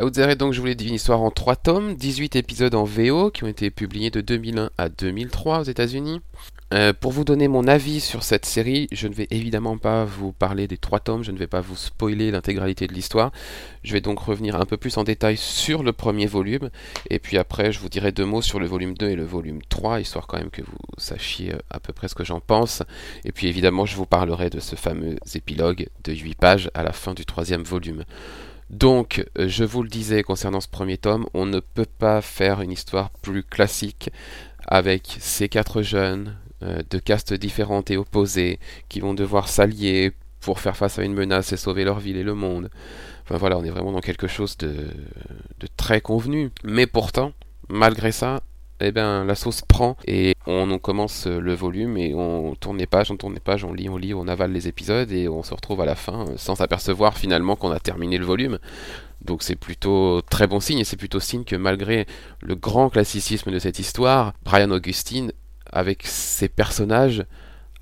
Outzer 0.00 0.36
donc, 0.36 0.54
je 0.54 0.60
voulais 0.60 0.74
dire 0.74 0.88
une 0.88 0.94
histoire 0.94 1.20
en 1.20 1.30
trois 1.30 1.54
tomes, 1.54 1.96
18 1.96 2.36
épisodes 2.36 2.74
en 2.74 2.84
VO 2.84 3.30
qui 3.30 3.44
ont 3.44 3.48
été 3.48 3.70
publiés 3.70 4.10
de 4.10 4.22
2001 4.22 4.70
à 4.78 4.88
2003 4.88 5.60
aux 5.60 5.64
États-Unis. 5.64 6.22
Euh, 6.72 6.92
pour 6.92 7.10
vous 7.10 7.24
donner 7.24 7.48
mon 7.48 7.66
avis 7.66 8.00
sur 8.00 8.22
cette 8.22 8.46
série, 8.46 8.86
je 8.92 9.08
ne 9.08 9.14
vais 9.14 9.26
évidemment 9.30 9.76
pas 9.76 10.04
vous 10.04 10.30
parler 10.30 10.68
des 10.68 10.76
trois 10.76 11.00
tomes, 11.00 11.24
je 11.24 11.32
ne 11.32 11.38
vais 11.38 11.48
pas 11.48 11.60
vous 11.60 11.74
spoiler 11.74 12.30
l'intégralité 12.30 12.86
de 12.86 12.92
l'histoire. 12.92 13.32
Je 13.82 13.92
vais 13.92 14.00
donc 14.00 14.20
revenir 14.20 14.54
un 14.54 14.64
peu 14.64 14.76
plus 14.76 14.96
en 14.96 15.02
détail 15.02 15.36
sur 15.36 15.82
le 15.82 15.92
premier 15.92 16.26
volume, 16.26 16.70
et 17.08 17.18
puis 17.18 17.38
après 17.38 17.72
je 17.72 17.80
vous 17.80 17.88
dirai 17.88 18.12
deux 18.12 18.24
mots 18.24 18.40
sur 18.40 18.60
le 18.60 18.66
volume 18.66 18.94
2 18.96 19.08
et 19.08 19.16
le 19.16 19.24
volume 19.24 19.60
3, 19.68 20.00
histoire 20.00 20.28
quand 20.28 20.38
même 20.38 20.50
que 20.50 20.62
vous 20.62 20.78
sachiez 20.96 21.54
euh, 21.54 21.58
à 21.70 21.80
peu 21.80 21.92
près 21.92 22.06
ce 22.06 22.14
que 22.14 22.24
j'en 22.24 22.40
pense. 22.40 22.84
Et 23.24 23.32
puis 23.32 23.48
évidemment 23.48 23.84
je 23.84 23.96
vous 23.96 24.06
parlerai 24.06 24.48
de 24.48 24.60
ce 24.60 24.76
fameux 24.76 25.16
épilogue 25.34 25.88
de 26.04 26.12
8 26.12 26.34
pages 26.36 26.70
à 26.74 26.84
la 26.84 26.92
fin 26.92 27.14
du 27.14 27.26
troisième 27.26 27.64
volume. 27.64 28.04
Donc, 28.70 29.26
euh, 29.36 29.48
je 29.48 29.64
vous 29.64 29.82
le 29.82 29.88
disais 29.88 30.22
concernant 30.22 30.60
ce 30.60 30.68
premier 30.68 30.96
tome, 30.96 31.26
on 31.34 31.44
ne 31.44 31.58
peut 31.58 31.88
pas 31.98 32.22
faire 32.22 32.60
une 32.60 32.70
histoire 32.70 33.10
plus 33.10 33.42
classique 33.42 34.10
avec 34.68 35.16
ces 35.18 35.48
quatre 35.48 35.82
jeunes 35.82 36.36
euh, 36.62 36.82
de 36.90 36.98
castes 36.98 37.32
différentes 37.32 37.90
et 37.90 37.96
opposées 37.96 38.58
qui 38.88 39.00
vont 39.00 39.14
devoir 39.14 39.48
s'allier 39.48 40.12
pour 40.40 40.60
faire 40.60 40.76
face 40.76 40.98
à 40.98 41.04
une 41.04 41.14
menace 41.14 41.52
et 41.52 41.56
sauver 41.56 41.84
leur 41.84 42.00
ville 42.00 42.16
et 42.16 42.22
le 42.22 42.34
monde. 42.34 42.70
Enfin 43.24 43.36
voilà, 43.36 43.58
on 43.58 43.64
est 43.64 43.70
vraiment 43.70 43.92
dans 43.92 44.00
quelque 44.00 44.26
chose 44.26 44.56
de, 44.58 44.88
très 45.76 46.00
convenu. 46.00 46.50
Mais 46.64 46.86
pourtant, 46.86 47.32
malgré 47.68 48.12
ça, 48.12 48.40
eh 48.80 48.92
ben, 48.92 49.24
la 49.24 49.34
sauce 49.34 49.60
prend 49.60 49.96
et 50.06 50.34
on, 50.46 50.78
commence 50.78 51.26
le 51.26 51.54
volume 51.54 51.98
et 51.98 52.14
on 52.14 52.54
tourne 52.54 52.78
les 52.78 52.86
pages, 52.86 53.10
on 53.10 53.16
tourne 53.16 53.34
les 53.34 53.40
pages, 53.40 53.64
on 53.64 53.72
lit, 53.72 53.88
on 53.88 53.98
lit, 53.98 54.14
on 54.14 54.26
avale 54.26 54.52
les 54.52 54.68
épisodes 54.68 55.12
et 55.12 55.28
on 55.28 55.42
se 55.42 55.54
retrouve 55.54 55.82
à 55.82 55.86
la 55.86 55.94
fin 55.94 56.24
sans 56.36 56.56
s'apercevoir 56.56 57.16
finalement 57.16 57.56
qu'on 57.56 57.70
a 57.70 57.78
terminé 57.78 58.16
le 58.16 58.24
volume. 58.24 58.58
Donc 59.22 59.42
c'est 59.42 59.56
plutôt 59.56 60.22
très 60.22 60.46
bon 60.46 60.60
signe 60.60 60.78
et 60.78 60.84
c'est 60.84 60.96
plutôt 60.96 61.20
signe 61.20 61.44
que 61.44 61.56
malgré 61.56 62.06
le 62.40 62.54
grand 62.54 62.88
classicisme 62.88 63.50
de 63.50 63.58
cette 63.58 63.78
histoire, 63.78 64.32
Brian 64.44 64.70
Augustine 64.70 65.32
avec 65.72 66.06
ses 66.06 66.48
personnages, 66.48 67.24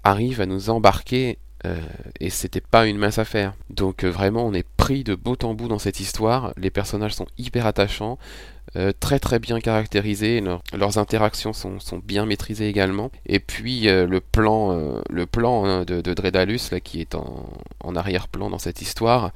arrive 0.04 0.40
à 0.40 0.47
nous 0.47 0.71
embarquer 0.71 1.38
euh, 1.66 1.76
et 2.21 2.30
c'était 2.30 2.61
pas 2.61 2.87
une 2.87 2.99
mince 2.99 3.18
affaire. 3.18 3.54
Donc 3.71 4.04
euh, 4.04 4.11
vraiment, 4.11 4.47
on 4.47 4.54
est 4.54 4.66
pris 4.76 5.04
de 5.04 5.14
bout 5.14 5.42
en 5.45 5.54
bout 5.54 5.68
dans 5.68 5.78
cette 5.78 6.00
histoire. 6.00 6.52
Les 6.57 6.71
personnages 6.71 7.14
sont 7.14 7.26
hyper 7.37 7.66
attachants, 7.66 8.18
euh, 8.76 8.92
très 8.99 9.18
très 9.18 9.38
bien 9.38 9.61
caractérisés. 9.61 10.42
leurs 10.73 10.99
interactions 10.99 11.52
sont, 11.52 11.78
bien 12.04 12.26
maîtrisées 12.26 12.68
également. 12.68 13.11
Et 13.26 13.40
puis 13.40 13.83
le 13.87 14.21
plan, 14.21 15.02
le 15.11 15.26
plan 15.26 15.64
hein, 15.64 15.85
de, 15.85 16.00
Dredalus 16.00 16.71
là, 16.71 16.80
qui 16.80 17.00
est 17.00 17.14
en, 17.14 17.97
arrière-plan 17.97 18.50
dans 18.50 18.59
cette 18.59 18.83
histoire, 18.83 19.26
euh, 19.26 19.30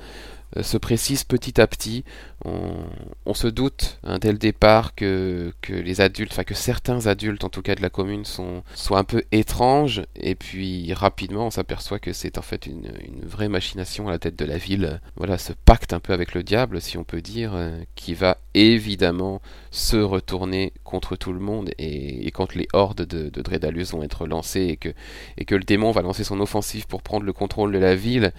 se 0.60 0.76
précise 0.76 1.24
petit 1.24 1.60
à 1.60 1.66
petit. 1.66 2.04
On, 2.44 3.34
se 3.34 3.46
doute 3.46 3.98
hein, 4.04 4.18
dès 4.18 4.30
le 4.30 4.36
départ 4.36 4.94
que, 4.94 5.54
que 5.62 5.72
les 5.72 6.00
adultes, 6.02 6.32
enfin 6.32 6.44
que 6.44 6.54
certains 6.54 7.06
adultes 7.06 7.44
en 7.44 7.48
tout 7.48 7.62
cas 7.62 7.74
de 7.74 7.80
la 7.80 7.88
commune 7.88 8.26
sont, 8.26 8.62
sont 8.74 8.94
un 8.94 9.04
peu 9.04 9.22
étranges 9.32 10.02
et 10.16 10.34
puis 10.34 10.92
rapidement 10.92 11.46
on 11.46 11.50
s'aperçoit 11.50 11.98
que 11.98 12.12
c'est 12.12 12.36
en 12.36 12.42
fait 12.42 12.66
une, 12.66 12.90
vraie 13.22 13.48
machination 13.48 14.08
à 14.08 14.10
la 14.10 14.18
tête 14.18 14.36
de 14.36 14.44
la 14.44 14.58
ville. 14.58 15.00
Voilà 15.16 15.38
ce 15.38 15.52
pacte 15.52 15.94
un 15.94 16.00
peu 16.00 16.12
avec 16.12 16.34
le 16.34 16.42
diable 16.42 16.80
si 16.80 16.98
on 16.98 17.04
peut 17.04 17.22
dire, 17.22 17.52
euh, 17.54 17.78
qui 17.94 18.12
va 18.12 18.36
évidemment 18.54 19.40
se 19.70 19.96
retourner 19.96 20.72
contre 20.84 21.16
tout 21.16 21.32
le 21.32 21.40
monde 21.40 21.70
et, 21.78 22.30
quand 22.32 22.54
les 22.54 22.68
hordes 22.72 23.06
de, 23.06 23.30
de 23.30 23.82
vont 23.92 24.02
être 24.02 24.26
lancées 24.26 24.66
et 24.68 24.76
que, 24.76 24.90
et 25.38 25.44
que 25.44 25.54
le 25.54 25.64
démon 25.64 25.90
va 25.90 26.02
lancer 26.02 26.24
son 26.24 26.40
offensive 26.40 26.86
pour 26.86 27.02
prendre 27.02 27.24
le 27.24 27.32
contrôle 27.32 27.72
de 27.72 27.78
la 27.78 27.94
ville 27.94 28.32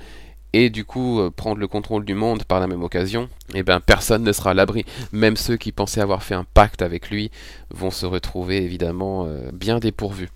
et 0.53 0.69
du 0.69 0.85
coup 0.85 1.19
euh, 1.19 1.31
prendre 1.31 1.59
le 1.59 1.67
contrôle 1.67 2.05
du 2.05 2.13
monde 2.13 2.43
par 2.43 2.59
la 2.59 2.67
même 2.67 2.83
occasion, 2.83 3.27
eh 3.53 3.63
ben 3.63 3.79
personne 3.79 4.23
ne 4.23 4.31
sera 4.31 4.51
à 4.51 4.53
l'abri. 4.53 4.85
Même 5.11 5.35
ceux 5.35 5.57
qui 5.57 5.71
pensaient 5.71 6.01
avoir 6.01 6.23
fait 6.23 6.35
un 6.35 6.45
pacte 6.45 6.81
avec 6.81 7.09
lui 7.09 7.31
vont 7.71 7.91
se 7.91 8.05
retrouver 8.05 8.57
évidemment 8.63 9.25
euh, 9.25 9.51
bien 9.51 9.79
dépourvus. 9.79 10.29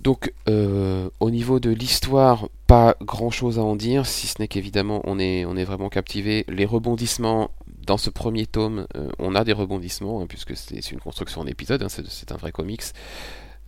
Donc 0.00 0.32
euh, 0.48 1.08
au 1.20 1.30
niveau 1.30 1.60
de 1.60 1.70
l'histoire, 1.70 2.48
pas 2.66 2.96
grand 3.02 3.30
chose 3.30 3.58
à 3.58 3.62
en 3.62 3.76
dire, 3.76 4.06
si 4.06 4.26
ce 4.26 4.36
n'est 4.40 4.48
qu'évidemment 4.48 5.02
on 5.04 5.18
est, 5.18 5.44
on 5.44 5.56
est 5.56 5.64
vraiment 5.64 5.88
captivé. 5.88 6.44
Les 6.48 6.64
rebondissements 6.64 7.50
dans 7.86 7.98
ce 7.98 8.10
premier 8.10 8.46
tome, 8.46 8.86
on 9.18 9.34
a 9.34 9.42
des 9.42 9.52
rebondissements, 9.52 10.20
hein, 10.20 10.26
puisque 10.28 10.56
c'est 10.56 10.90
une 10.90 11.00
construction 11.00 11.40
en 11.40 11.46
épisode, 11.46 11.82
hein, 11.82 11.88
c'est 11.88 12.30
un 12.30 12.36
vrai 12.36 12.52
comics. 12.52 12.82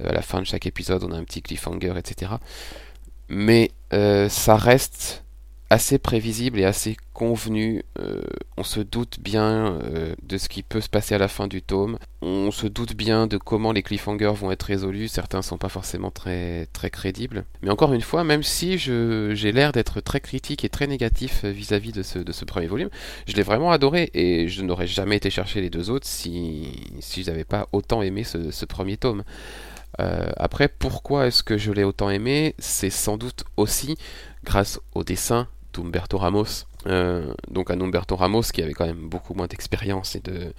à 0.04 0.12
la 0.12 0.22
fin 0.22 0.40
de 0.40 0.46
chaque 0.46 0.66
épisode, 0.66 1.02
on 1.02 1.12
a 1.12 1.16
un 1.16 1.24
petit 1.24 1.42
cliffhanger, 1.42 1.94
etc. 1.96 2.32
Mais 3.28 3.70
ça 3.90 4.56
reste 4.56 5.22
assez 5.72 5.96
prévisible 5.98 6.60
et 6.60 6.66
assez 6.66 6.98
convenu. 7.14 7.82
Euh, 7.98 8.20
on 8.58 8.62
se 8.62 8.80
doute 8.80 9.20
bien 9.20 9.80
euh, 9.82 10.14
de 10.22 10.36
ce 10.36 10.50
qui 10.50 10.62
peut 10.62 10.82
se 10.82 10.90
passer 10.90 11.14
à 11.14 11.18
la 11.18 11.28
fin 11.28 11.46
du 11.46 11.62
tome. 11.62 11.96
On 12.20 12.50
se 12.50 12.66
doute 12.66 12.94
bien 12.94 13.26
de 13.26 13.38
comment 13.38 13.72
les 13.72 13.82
cliffhangers 13.82 14.34
vont 14.34 14.52
être 14.52 14.64
résolus. 14.64 15.08
Certains 15.08 15.40
sont 15.40 15.56
pas 15.56 15.70
forcément 15.70 16.10
très 16.10 16.66
très 16.74 16.90
crédibles. 16.90 17.46
Mais 17.62 17.70
encore 17.70 17.94
une 17.94 18.02
fois, 18.02 18.22
même 18.22 18.42
si 18.42 18.76
j'ai 18.76 19.52
l'air 19.52 19.72
d'être 19.72 20.02
très 20.02 20.20
critique 20.20 20.62
et 20.62 20.68
très 20.68 20.86
négatif 20.86 21.46
vis-à-vis 21.46 21.92
de, 21.92 22.02
ce, 22.02 22.18
de 22.18 22.32
ce 22.32 22.44
premier 22.44 22.66
volume, 22.66 22.90
je 23.26 23.34
l'ai 23.34 23.42
vraiment 23.42 23.72
adoré 23.72 24.10
et 24.12 24.48
je 24.48 24.62
n'aurais 24.62 24.86
jamais 24.86 25.16
été 25.16 25.30
chercher 25.30 25.62
les 25.62 25.70
deux 25.70 25.88
autres 25.88 26.06
si 26.06 26.68
si 27.00 27.22
j'avais 27.22 27.44
pas 27.44 27.66
autant 27.72 28.02
aimé 28.02 28.24
ce, 28.24 28.50
ce 28.50 28.66
premier 28.66 28.98
tome. 28.98 29.24
après, 29.96 30.68
pourquoi 30.68 31.28
est-ce 31.28 31.42
que 31.42 31.56
je 31.56 31.72
l'ai 31.72 31.84
autant 31.84 32.10
aimé? 32.10 32.54
C'est 32.58 32.90
sans 32.90 33.16
doute 33.16 33.44
aussi 33.56 33.96
grâce 34.44 34.78
au 34.94 35.02
dessin 35.02 35.48
d'Umberto 35.72 36.18
Ramos. 36.18 36.66
donc 36.84 37.70
un 37.70 37.80
Umberto 37.80 38.16
Ramos 38.16 38.42
qui 38.52 38.62
avait 38.62 38.72
quand 38.72 38.86
même 38.86 39.08
beaucoup 39.08 39.34
moins 39.34 39.46
d'expérience 39.46 40.16
et 40.16 40.20
de, 40.20 40.52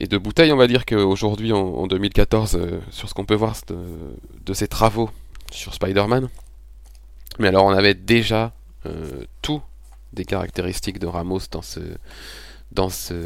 et 0.00 0.06
bouteilles, 0.18 0.52
on 0.52 0.56
va 0.56 0.68
dire 0.68 0.86
qu'aujourd'hui, 0.86 1.52
en, 1.52 1.86
2014, 1.86 2.58
sur 2.90 3.08
ce 3.08 3.14
qu'on 3.14 3.24
peut 3.24 3.34
voir 3.34 3.56
de, 3.66 3.76
de, 4.44 4.54
ses 4.54 4.68
travaux 4.68 5.10
sur 5.50 5.74
Spider-Man, 5.74 6.28
mais 7.38 7.48
alors 7.48 7.64
on 7.64 7.72
avait 7.72 7.94
déjà 7.94 8.52
tout 9.42 9.62
des 10.12 10.24
caractéristiques 10.24 10.98
de 10.98 11.06
Ramos 11.06 11.40
dans 12.72 12.90
ce, 12.90 13.18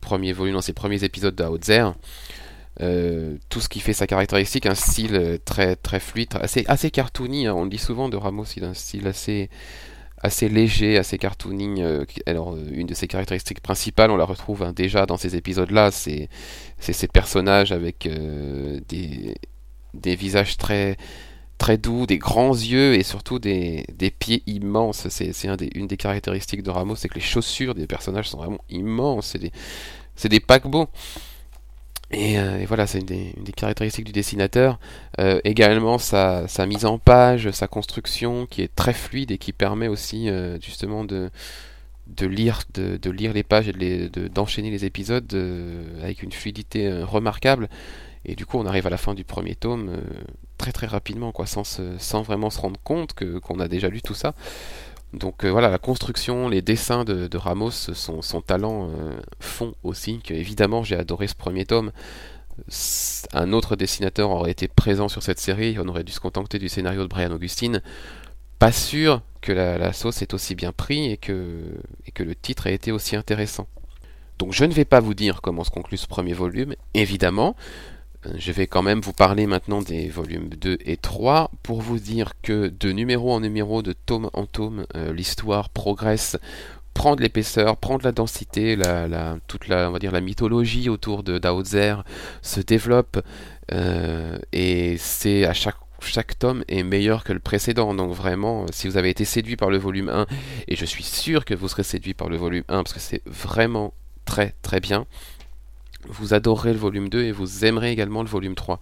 premier 0.00 0.32
volume, 0.32 0.54
dans 0.54 0.60
ces 0.60 0.72
premiers 0.72 1.04
épisodes 1.04 1.34
de 1.34 1.44
Outzer. 1.44 1.92
Euh, 2.80 3.36
tout 3.48 3.60
ce 3.60 3.68
qui 3.68 3.80
fait 3.80 3.92
sa 3.92 4.06
caractéristique, 4.06 4.64
un 4.64 4.74
style 4.74 5.38
très 5.44 5.76
très 5.76 6.00
fluide, 6.00 6.28
assez 6.40 6.64
assez 6.66 6.90
cartoony. 6.90 7.46
Hein. 7.46 7.54
On 7.54 7.64
le 7.64 7.70
dit 7.70 7.78
souvent 7.78 8.08
de 8.08 8.16
Ramos, 8.16 8.44
il 8.56 8.64
a 8.64 8.68
un 8.68 8.74
style 8.74 9.06
assez 9.06 9.50
assez 10.22 10.48
léger, 10.48 10.98
assez 10.98 11.18
cartoony. 11.18 11.82
Euh, 11.82 12.04
alors 12.26 12.56
une 12.56 12.86
de 12.86 12.94
ses 12.94 13.08
caractéristiques 13.08 13.60
principales, 13.60 14.10
on 14.10 14.16
la 14.16 14.24
retrouve 14.24 14.62
hein, 14.62 14.72
déjà 14.72 15.06
dans 15.06 15.16
ces 15.16 15.36
épisodes-là, 15.36 15.90
c'est 15.90 16.28
ces 16.78 17.08
personnages 17.08 17.72
avec 17.72 18.06
euh, 18.06 18.80
des 18.88 20.16
visages 20.16 20.56
très 20.56 20.96
très 21.60 21.76
doux, 21.76 22.06
des 22.06 22.18
grands 22.18 22.54
yeux 22.54 22.94
et 22.94 23.02
surtout 23.02 23.38
des, 23.38 23.84
pieds 24.18 24.42
immenses. 24.46 25.08
C'est 25.10 25.46
un 25.46 25.56
une 25.74 25.86
des 25.86 25.98
caractéristiques 25.98 26.62
de 26.62 26.70
Ramos, 26.70 26.96
c'est 26.96 27.08
que 27.08 27.14
les 27.14 27.20
chaussures 27.20 27.74
des 27.74 27.86
personnages 27.86 28.30
sont 28.30 28.38
vraiment 28.38 28.64
immenses. 28.70 29.36
C'est 30.16 30.28
des 30.28 30.40
paquebots. 30.40 30.88
Et, 32.12 32.38
euh, 32.38 32.64
voilà, 32.66 32.86
c'est 32.86 32.98
une, 32.98 33.06
des, 33.06 33.52
caractéristiques 33.54 34.06
du 34.06 34.12
dessinateur. 34.12 34.78
Euh, 35.20 35.40
également 35.44 35.98
sa, 35.98 36.46
mise 36.66 36.84
en 36.84 36.98
page, 36.98 37.50
sa 37.52 37.68
construction 37.68 38.46
qui 38.46 38.62
est 38.62 38.74
très 38.74 38.92
fluide 38.92 39.30
et 39.30 39.38
qui 39.38 39.52
permet 39.52 39.88
aussi 39.88 40.28
euh, 40.28 40.58
justement 40.60 41.04
de, 41.04 41.30
lire, 42.20 42.62
de, 42.74 43.10
lire 43.10 43.32
les 43.32 43.44
pages 43.44 43.68
et 43.68 44.08
d'enchaîner 44.08 44.70
les 44.70 44.84
épisodes 44.84 45.32
avec 46.02 46.22
une 46.22 46.32
fluidité 46.32 47.02
remarquable. 47.02 47.68
Et 48.24 48.34
du 48.34 48.44
coup, 48.44 48.58
on 48.58 48.66
arrive 48.66 48.86
à 48.86 48.90
la 48.90 48.98
fin 48.98 49.14
du 49.14 49.24
premier 49.24 49.54
tome 49.54 49.96
très 50.58 50.72
très 50.72 50.86
rapidement, 50.86 51.32
quoi, 51.32 51.46
sans, 51.46 51.80
sans 51.98 52.22
vraiment 52.22 52.50
se 52.50 52.60
rendre 52.60 52.78
compte 52.84 53.14
qu'on 53.14 53.60
a 53.60 53.68
déjà 53.68 53.88
lu 53.88 54.02
tout 54.02 54.14
ça. 54.14 54.34
Donc 55.12 55.44
euh, 55.44 55.50
voilà, 55.50 55.70
la 55.70 55.78
construction, 55.78 56.48
les 56.48 56.62
dessins 56.62 57.04
de, 57.04 57.36
Ramos, 57.36 57.70
son, 57.70 58.40
talent 58.40 58.90
euh, 58.90 59.18
font 59.40 59.74
aussi 59.82 60.20
que 60.20 60.34
évidemment 60.34 60.82
j'ai 60.82 60.96
adoré 60.96 61.26
ce 61.26 61.34
premier 61.34 61.66
tome. 61.66 61.92
Un 63.32 63.52
autre 63.52 63.74
dessinateur 63.74 64.30
aurait 64.30 64.50
été 64.50 64.68
présent 64.68 65.08
sur 65.08 65.22
cette 65.22 65.38
série, 65.38 65.78
on 65.78 65.88
aurait 65.88 66.04
dû 66.04 66.12
se 66.12 66.20
contenter 66.20 66.58
du 66.58 66.68
scénario 66.68 67.02
de 67.02 67.08
Brian 67.08 67.32
Augustine. 67.32 67.82
Pas 68.58 68.72
sûr 68.72 69.22
que 69.40 69.52
la, 69.52 69.92
sauce 69.94 70.20
est 70.20 70.34
aussi 70.34 70.54
bien 70.54 70.72
pris 70.72 71.10
et 71.10 71.16
que 71.16 71.72
le 72.18 72.34
titre 72.34 72.66
ait 72.66 72.74
été 72.74 72.92
aussi 72.92 73.16
intéressant. 73.16 73.66
Donc 74.40 74.54
je 74.54 74.64
ne 74.64 74.72
vais 74.72 74.86
pas 74.86 75.00
vous 75.00 75.12
dire 75.12 75.42
comment 75.42 75.64
se 75.64 75.70
conclut 75.70 75.98
ce 75.98 76.06
premier 76.06 76.32
volume, 76.32 76.74
évidemment. 76.94 77.56
Euh, 78.26 78.32
je 78.36 78.52
vais 78.52 78.66
quand 78.66 78.82
même 78.82 79.00
vous 79.00 79.12
parler 79.12 79.46
maintenant 79.46 79.82
des 79.82 80.08
volumes 80.08 80.48
2 80.50 80.78
et 80.84 80.96
3 80.96 81.50
pour 81.62 81.80
vous 81.80 81.98
dire 81.98 82.32
que 82.42 82.68
de 82.68 82.92
numéro 82.92 83.32
en 83.32 83.40
numéro, 83.40 83.82
de 83.82 83.92
tome 83.92 84.30
en 84.32 84.46
tome, 84.46 84.86
euh, 84.96 85.12
l'histoire 85.12 85.70
progresse, 85.70 86.36
prend 86.94 87.16
de 87.16 87.22
l'épaisseur, 87.22 87.76
prend 87.76 87.98
de 87.98 88.04
la 88.04 88.12
densité, 88.12 88.76
toute 89.46 89.68
la, 89.68 90.20
mythologie 90.20 90.88
autour 90.88 91.22
de 91.22 91.38
Daozer 91.38 92.04
se 92.42 92.60
développe 92.60 93.22
euh, 93.72 94.38
et 94.52 94.96
c'est 94.98 95.44
à 95.44 95.54
chaque 95.54 95.76
chaque 96.02 96.38
tome 96.38 96.64
est 96.68 96.82
meilleur 96.82 97.24
que 97.24 97.32
le 97.34 97.40
précédent. 97.40 97.92
Donc 97.94 98.12
vraiment, 98.12 98.64
si 98.72 98.88
vous 98.88 98.96
avez 98.96 99.10
été 99.10 99.26
séduit 99.26 99.56
par 99.56 99.68
le 99.68 99.76
volume 99.76 100.08
1, 100.08 100.26
et 100.66 100.74
je 100.74 100.84
suis 100.86 101.04
sûr 101.04 101.44
que 101.44 101.54
vous 101.54 101.68
serez 101.68 101.82
séduit 101.82 102.14
par 102.14 102.30
le 102.30 102.38
volume 102.38 102.64
1 102.68 102.82
parce 102.82 102.94
que 102.94 103.00
c'est 103.00 103.22
vraiment 103.26 103.92
très 104.24 104.54
très 104.62 104.80
bien, 104.80 105.06
vous 106.08 106.34
adorerez 106.34 106.72
le 106.72 106.78
volume 106.78 107.08
2 107.08 107.22
et 107.24 107.32
vous 107.32 107.64
aimerez 107.64 107.92
également 107.92 108.22
le 108.22 108.28
volume 108.28 108.54
3. 108.54 108.80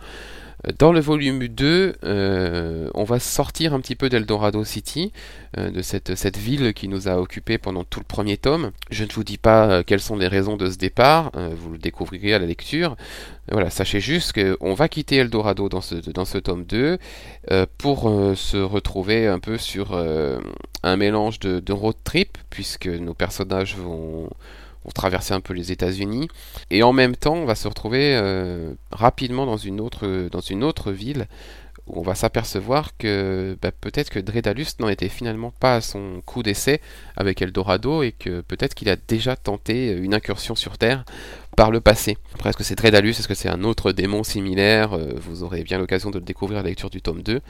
Euh, 0.66 0.72
dans 0.78 0.92
le 0.92 1.00
volume 1.00 1.46
2, 1.46 1.96
euh, 2.04 2.90
on 2.94 3.04
va 3.04 3.18
sortir 3.18 3.75
un 3.75 3.80
petit 3.80 3.94
peu 3.94 4.08
d'Eldorado 4.08 4.64
City, 4.64 5.12
euh, 5.56 5.70
de 5.70 5.82
cette, 5.82 6.37
ville 6.37 6.75
qui 6.75 6.88
nous 6.88 7.08
a 7.08 7.18
occupé 7.18 7.58
pendant 7.58 7.84
tout 7.84 8.00
le 8.00 8.04
premier 8.04 8.37
tome. 8.37 8.72
Je 8.90 9.04
ne 9.04 9.10
vous 9.10 9.25
dis 9.25 9.38
pas 9.38 9.82
quelles 9.82 10.00
sont 10.00 10.16
les 10.16 10.28
raisons 10.28 10.56
de 10.56 10.70
ce 10.70 10.76
départ, 10.76 11.32
vous 11.34 11.72
le 11.72 11.78
découvrirez 11.78 12.34
à 12.34 12.38
la 12.38 12.46
lecture. 12.46 12.96
Voilà, 13.50 13.70
sachez 13.70 14.00
juste 14.00 14.34
qu'on 14.34 14.75
va 14.75 14.88
quitter 14.88 15.16
Eldorado 15.16 15.68
dans 15.68 15.80
ce, 15.80 16.38
tome 16.38 16.64
2 16.64 16.98
pour 17.78 18.10
se 18.37 18.56
retrouver 18.56 19.26
un 19.26 19.38
peu 19.38 19.56
sur 19.56 19.96
un 20.82 20.96
mélange 20.96 21.40
de 21.40 21.72
road 21.72 21.96
trip, 22.04 22.38
puisque 22.50 22.87
nos 22.87 23.14
personnages 23.14 23.76
vont 23.76 24.28
pour 24.82 24.92
traverser 24.92 25.35
un 25.35 25.40
peu 25.40 25.54
les 25.54 25.73
États-Unis. 25.73 26.28
Et 26.70 26.82
en 26.82 26.92
même 26.92 27.16
temps, 27.16 27.35
on 27.35 27.44
va 27.44 27.54
se 27.54 27.68
retrouver 27.68 28.14
euh, 28.16 28.73
rapidement 28.90 29.47
dans 29.47 29.56
une 29.56 29.80
autre, 29.80 30.28
dans 30.30 30.40
une 30.40 30.64
autre 30.64 30.92
ville 30.92 31.26
où 31.87 32.00
on 32.00 32.02
va 32.02 32.14
s'apercevoir 32.14 32.97
que 32.99 33.56
bah, 33.62 33.70
peut-être 33.73 34.11
que 34.11 34.18
Dredalus 34.18 34.66
n'en 34.78 34.88
était 34.88 35.08
finalement 35.08 35.52
pas 35.58 35.76
à 35.76 35.80
son 35.80 36.20
coup 36.25 36.42
d'essai 36.42 36.80
avec 37.16 37.40
Eldorado 37.40 38.02
et 38.02 38.12
que 38.12 38.42
peut-être 38.42 38.75
qu'il 38.75 38.88
a 38.90 38.97
déjà 38.97 39.37
tenté 39.37 39.92
une 39.92 40.14
incursion 40.14 40.54
sur 40.54 40.76
Terre 40.76 41.04
par 41.56 41.70
le 41.70 41.80
passé. 41.80 42.18
Après, 42.35 42.50
est-ce 42.50 42.58
que 42.58 42.64
c'est 42.64 42.76
Dredalus 42.76 43.11
Est-ce 43.11 43.26
que 43.26 43.35
c'est 43.35 43.49
un 43.49 43.64
autre 43.64 43.92
démon 43.92 44.23
similaire? 44.23 44.92
Euh, 44.92 45.14
Vous 45.16 45.42
aurez 45.42 45.64
bien 45.64 45.78
l'occasion 45.78 46.11
de 46.11 46.18
le 46.18 46.25
découvrir 46.25 46.61
à 46.61 46.62
la 46.62 46.68
lecture 46.68 46.90
du 46.90 47.00
tome 47.02 47.23
2. 47.23 47.40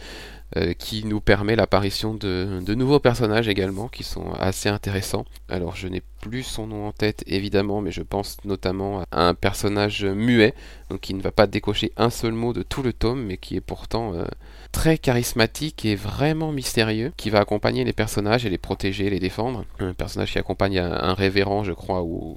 Euh, 0.56 0.72
qui 0.72 1.04
nous 1.04 1.20
permet 1.20 1.56
l'apparition 1.56 2.14
de, 2.14 2.74
nouveaux 2.74 3.00
personnages 3.00 3.48
également 3.48 3.86
qui 3.86 4.02
sont 4.02 4.32
assez 4.32 4.70
intéressants. 4.70 5.26
Alors 5.50 5.76
je 5.76 5.88
n'ai 5.88 6.02
plus 6.20 6.42
son 6.42 6.66
nom 6.66 6.86
en 6.86 6.92
tête 6.92 7.24
évidemment, 7.26 7.80
mais 7.80 7.90
je 7.90 8.02
pense 8.02 8.36
notamment 8.44 9.04
à 9.10 9.28
un 9.28 9.34
personnage 9.34 10.04
muet, 10.04 10.54
donc 10.90 11.00
qui 11.00 11.14
ne 11.14 11.22
va 11.22 11.30
pas 11.30 11.46
décocher 11.46 11.92
un 11.96 12.10
seul 12.10 12.32
mot 12.32 12.52
de 12.52 12.62
tout 12.62 12.82
le 12.82 12.92
tome, 12.92 13.24
mais 13.24 13.36
qui 13.36 13.56
est 13.56 13.60
pourtant 13.60 14.14
euh, 14.14 14.24
très 14.72 14.98
charismatique 14.98 15.84
et 15.84 15.94
vraiment 15.94 16.52
mystérieux, 16.52 17.12
qui 17.16 17.30
va 17.30 17.40
accompagner 17.40 17.84
les 17.84 17.92
personnages 17.92 18.44
et 18.44 18.50
les 18.50 18.58
protéger, 18.58 19.10
les 19.10 19.20
défendre. 19.20 19.64
Un 19.78 19.94
personnage 19.94 20.32
qui 20.32 20.38
accompagne 20.38 20.78
un, 20.78 21.14
révérend, 21.14 21.64
je 21.64 21.72
crois, 21.72 22.02
ou, 22.02 22.36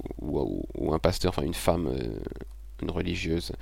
un 0.92 0.98
pasteur, 0.98 1.30
enfin 1.30 1.42
une 1.42 1.54
femme, 1.54 1.88
euh, 1.88 2.18
une 2.82 2.90
religieuse 2.90 3.52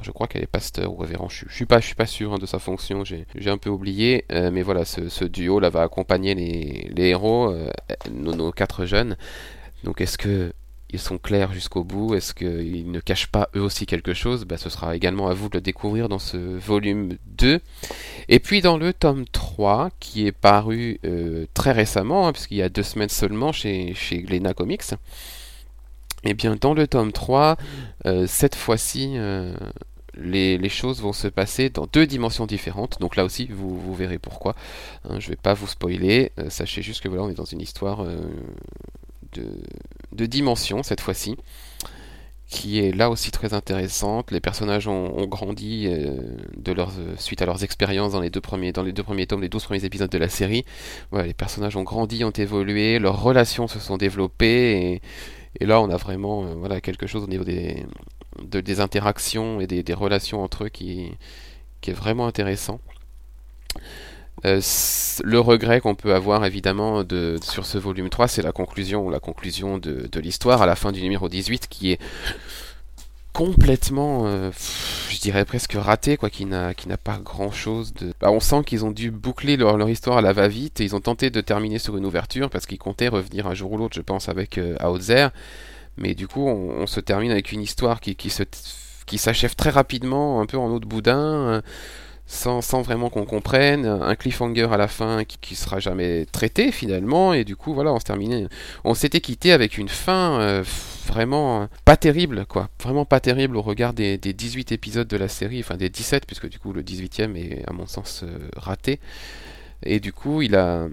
je 0.00 0.10
crois 0.10 0.26
qu'elle 0.26 0.42
est 0.42 0.46
pasteur 0.46 0.92
ou 0.92 0.96
révérend. 0.96 1.28
Je, 1.28 1.44
je 1.48 1.54
suis 1.54 1.66
pas, 1.66 1.80
sûr 2.06 2.32
hein, 2.32 2.38
de 2.38 2.46
sa 2.46 2.58
fonction. 2.58 3.04
J'ai 3.04 3.50
un 3.50 3.58
peu 3.58 3.70
oublié, 3.70 4.24
euh, 4.32 4.50
mais 4.50 4.62
voilà, 4.62 4.84
ce, 4.84 5.24
duo 5.24 5.60
là 5.60 5.70
va 5.70 5.82
accompagner 5.82 6.34
les, 6.34 7.04
héros, 7.04 7.50
euh, 7.50 7.68
nos, 8.10 8.52
quatre 8.52 8.86
jeunes. 8.86 9.16
Donc, 9.84 10.00
est-ce 10.00 10.18
que 10.18 10.52
ils 10.94 10.98
sont 10.98 11.18
clairs 11.18 11.52
jusqu'au 11.52 11.84
bout? 11.84 12.14
Est-ce 12.14 12.34
qu'ils 12.34 12.90
ne 12.90 13.00
cachent 13.00 13.28
pas 13.28 13.48
eux 13.56 13.62
aussi 13.62 13.86
quelque 13.86 14.12
chose? 14.12 14.44
Bah, 14.44 14.58
Ce 14.58 14.68
sera 14.68 14.94
également 14.94 15.28
à 15.28 15.34
vous 15.34 15.48
de 15.48 15.56
le 15.56 15.60
découvrir 15.62 16.08
dans 16.08 16.18
ce 16.18 16.36
volume 16.36 17.16
2. 17.26 17.60
Et 18.28 18.38
puis 18.38 18.60
dans 18.60 18.76
le 18.76 18.92
tome 18.92 19.24
3, 19.26 19.90
qui 20.00 20.26
est 20.26 20.32
paru 20.32 21.00
euh, 21.04 21.46
très 21.54 21.72
récemment, 21.72 22.28
hein, 22.28 22.32
puisqu'il 22.32 22.58
y 22.58 22.62
a 22.62 22.68
deux 22.68 22.82
semaines 22.82 23.08
seulement 23.08 23.52
chez, 23.52 23.94
chez 23.94 24.18
Glena 24.22 24.52
Comics, 24.52 24.82
eh 26.24 26.34
bien, 26.34 26.56
dans 26.60 26.74
le 26.74 26.86
tome 26.86 27.12
3, 27.12 27.56
euh, 28.06 28.26
cette 28.26 28.54
fois-ci, 28.54 29.14
euh, 29.16 29.54
les, 30.14 30.68
choses 30.68 31.00
vont 31.02 31.12
se 31.12 31.28
passer 31.28 31.68
dans 31.68 31.86
deux 31.92 32.06
dimensions 32.06 32.46
différentes. 32.46 33.00
Donc 33.00 33.16
là 33.16 33.24
aussi, 33.24 33.48
vous, 33.50 33.94
verrez 33.94 34.18
pourquoi. 34.18 34.54
Hein, 35.04 35.18
je 35.18 35.26
ne 35.26 35.30
vais 35.30 35.40
pas 35.40 35.54
vous 35.54 35.66
spoiler. 35.66 36.32
Euh, 36.38 36.48
sachez 36.50 36.82
juste 36.82 37.02
que 37.02 37.08
voilà, 37.08 37.24
on 37.24 37.30
est 37.30 37.34
dans 37.34 37.44
une 37.44 37.60
histoire 37.60 38.04
de, 39.32 39.46
de 40.12 40.26
dimension 40.26 40.82
cette 40.82 41.00
fois-ci 41.00 41.36
qui 42.48 42.80
est 42.80 42.94
là 42.94 43.08
aussi 43.08 43.30
très 43.30 43.54
intéressante. 43.54 44.30
Les 44.30 44.40
personnages 44.40 44.86
ont, 44.86 45.24
grandi 45.24 45.88
de 45.88 46.74
suite 47.16 47.40
à 47.40 47.46
leurs 47.46 47.64
expériences 47.64 48.12
dans 48.12 48.20
les 48.20 48.28
deux 48.28 48.42
premiers, 48.42 48.72
dans 48.72 48.82
les 48.82 48.92
deux 48.92 49.02
premiers 49.02 49.26
tomes, 49.26 49.40
les 49.40 49.48
12 49.48 49.64
premiers 49.64 49.84
épisodes 49.86 50.10
de 50.10 50.18
la 50.18 50.28
série. 50.28 50.66
Voilà, 51.10 51.26
les 51.26 51.32
personnages 51.32 51.76
ont 51.76 51.82
grandi, 51.82 52.24
ont 52.24 52.30
évolué, 52.30 52.98
leurs 52.98 53.22
relations 53.22 53.68
se 53.68 53.78
sont 53.78 53.96
développées 53.96 54.92
et, 54.92 55.02
et 55.60 55.66
là, 55.66 55.80
on 55.80 55.90
a 55.90 55.96
vraiment 55.96 56.44
euh, 56.44 56.54
voilà, 56.54 56.80
quelque 56.80 57.06
chose 57.06 57.24
au 57.24 57.26
niveau 57.26 57.44
des, 57.44 57.84
des 58.42 58.80
interactions 58.80 59.60
et 59.60 59.66
des, 59.66 59.94
relations 59.94 60.42
entre 60.42 60.64
eux 60.64 60.68
qui, 60.68 61.12
qui 61.80 61.90
est 61.90 61.94
vraiment 61.94 62.26
intéressant. 62.26 62.80
Euh, 64.44 64.60
le 65.22 65.40
regret 65.40 65.80
qu'on 65.80 65.94
peut 65.94 66.14
avoir 66.14 66.44
évidemment 66.44 67.04
de, 67.04 67.38
sur 67.42 67.66
ce 67.66 67.78
volume 67.78 68.08
3, 68.08 68.28
c'est 68.28 68.42
la 68.42 68.52
conclusion, 68.52 69.10
la 69.10 69.20
conclusion 69.20 69.78
de, 69.78 70.08
de 70.10 70.20
l'histoire 70.20 70.62
à 70.62 70.66
la 70.66 70.74
fin 70.74 70.90
du 70.90 71.02
numéro 71.02 71.28
18 71.28 71.68
qui 71.68 71.92
est 71.92 72.00
complètement, 73.32 74.26
euh, 74.26 74.50
je 75.08 75.18
dirais 75.20 75.44
presque 75.44 75.74
raté, 75.74 76.16
quoi, 76.16 76.30
qui 76.30 76.44
n'a, 76.44 76.74
qui 76.74 76.88
n'a 76.88 76.96
pas 76.96 77.18
grand 77.18 77.50
chose 77.50 77.94
de. 77.94 78.12
Bah, 78.20 78.30
on 78.30 78.40
sent 78.40 78.62
qu'ils 78.66 78.84
ont 78.84 78.90
dû 78.90 79.10
boucler 79.10 79.56
leur, 79.56 79.88
histoire 79.88 80.18
à 80.18 80.22
la 80.22 80.32
va-vite 80.32 80.80
et 80.80 80.84
ils 80.84 80.94
ont 80.94 81.00
tenté 81.00 81.30
de 81.30 81.40
terminer 81.40 81.78
sur 81.78 81.96
une 81.96 82.06
ouverture 82.06 82.50
parce 82.50 82.66
qu'ils 82.66 82.78
comptaient 82.78 83.08
revenir 83.08 83.46
un 83.46 83.54
jour 83.54 83.72
ou 83.72 83.78
l'autre, 83.78 83.96
je 83.96 84.02
pense, 84.02 84.28
avec 84.28 84.58
euh. 84.58 84.76
Mais 85.98 86.14
du 86.14 86.26
coup, 86.26 86.46
on, 86.48 86.86
se 86.86 87.00
termine 87.00 87.30
avec 87.30 87.52
une 87.52 87.60
histoire 87.60 88.00
qui, 88.00 88.16
qui 88.16 88.32
qui 89.04 89.18
s'achève 89.18 89.54
très 89.54 89.70
rapidement, 89.70 90.40
un 90.40 90.46
peu 90.46 90.56
en 90.56 90.68
eau 90.68 90.78
de 90.78 90.86
boudin 90.86 91.62
sans, 92.32 92.82
vraiment 92.82 93.10
qu'on 93.10 93.24
comprenne, 93.26 93.84
un 93.84 94.14
cliffhanger 94.14 94.68
à 94.72 94.76
la 94.76 94.88
fin 94.88 95.24
qui, 95.24 95.36
qui 95.38 95.54
sera 95.54 95.80
jamais 95.80 96.26
traité 96.32 96.72
finalement, 96.72 97.34
et 97.34 97.44
du 97.44 97.56
coup 97.56 97.74
voilà, 97.74 97.92
on 97.92 98.94
se 98.94 99.00
s'était 99.00 99.20
quitté 99.20 99.52
avec 99.52 99.76
une 99.76 99.88
fin 99.88 100.40
euh, 100.40 100.64
vraiment 101.06 101.68
pas 101.84 101.96
terrible, 101.96 102.46
quoi, 102.46 102.70
vraiment 102.82 103.04
pas 103.04 103.20
terrible 103.20 103.56
au 103.56 103.62
regard 103.62 103.92
des, 103.92 104.16
des, 104.16 104.32
18 104.32 104.72
épisodes 104.72 105.06
de 105.06 105.16
la 105.16 105.28
série, 105.28 105.60
enfin 105.60 105.76
des 105.76 105.90
17, 105.90 106.24
puisque 106.26 106.48
du 106.48 106.58
coup 106.58 106.72
le 106.72 106.82
18e 106.82 107.36
est 107.36 107.68
à 107.68 107.72
mon 107.72 107.86
sens 107.86 108.22
euh, 108.22 108.38
raté. 108.56 108.98
Et 109.84 109.98
du 109.98 110.12
coup, 110.12 110.42
il, 110.42 110.54
a, 110.54 110.86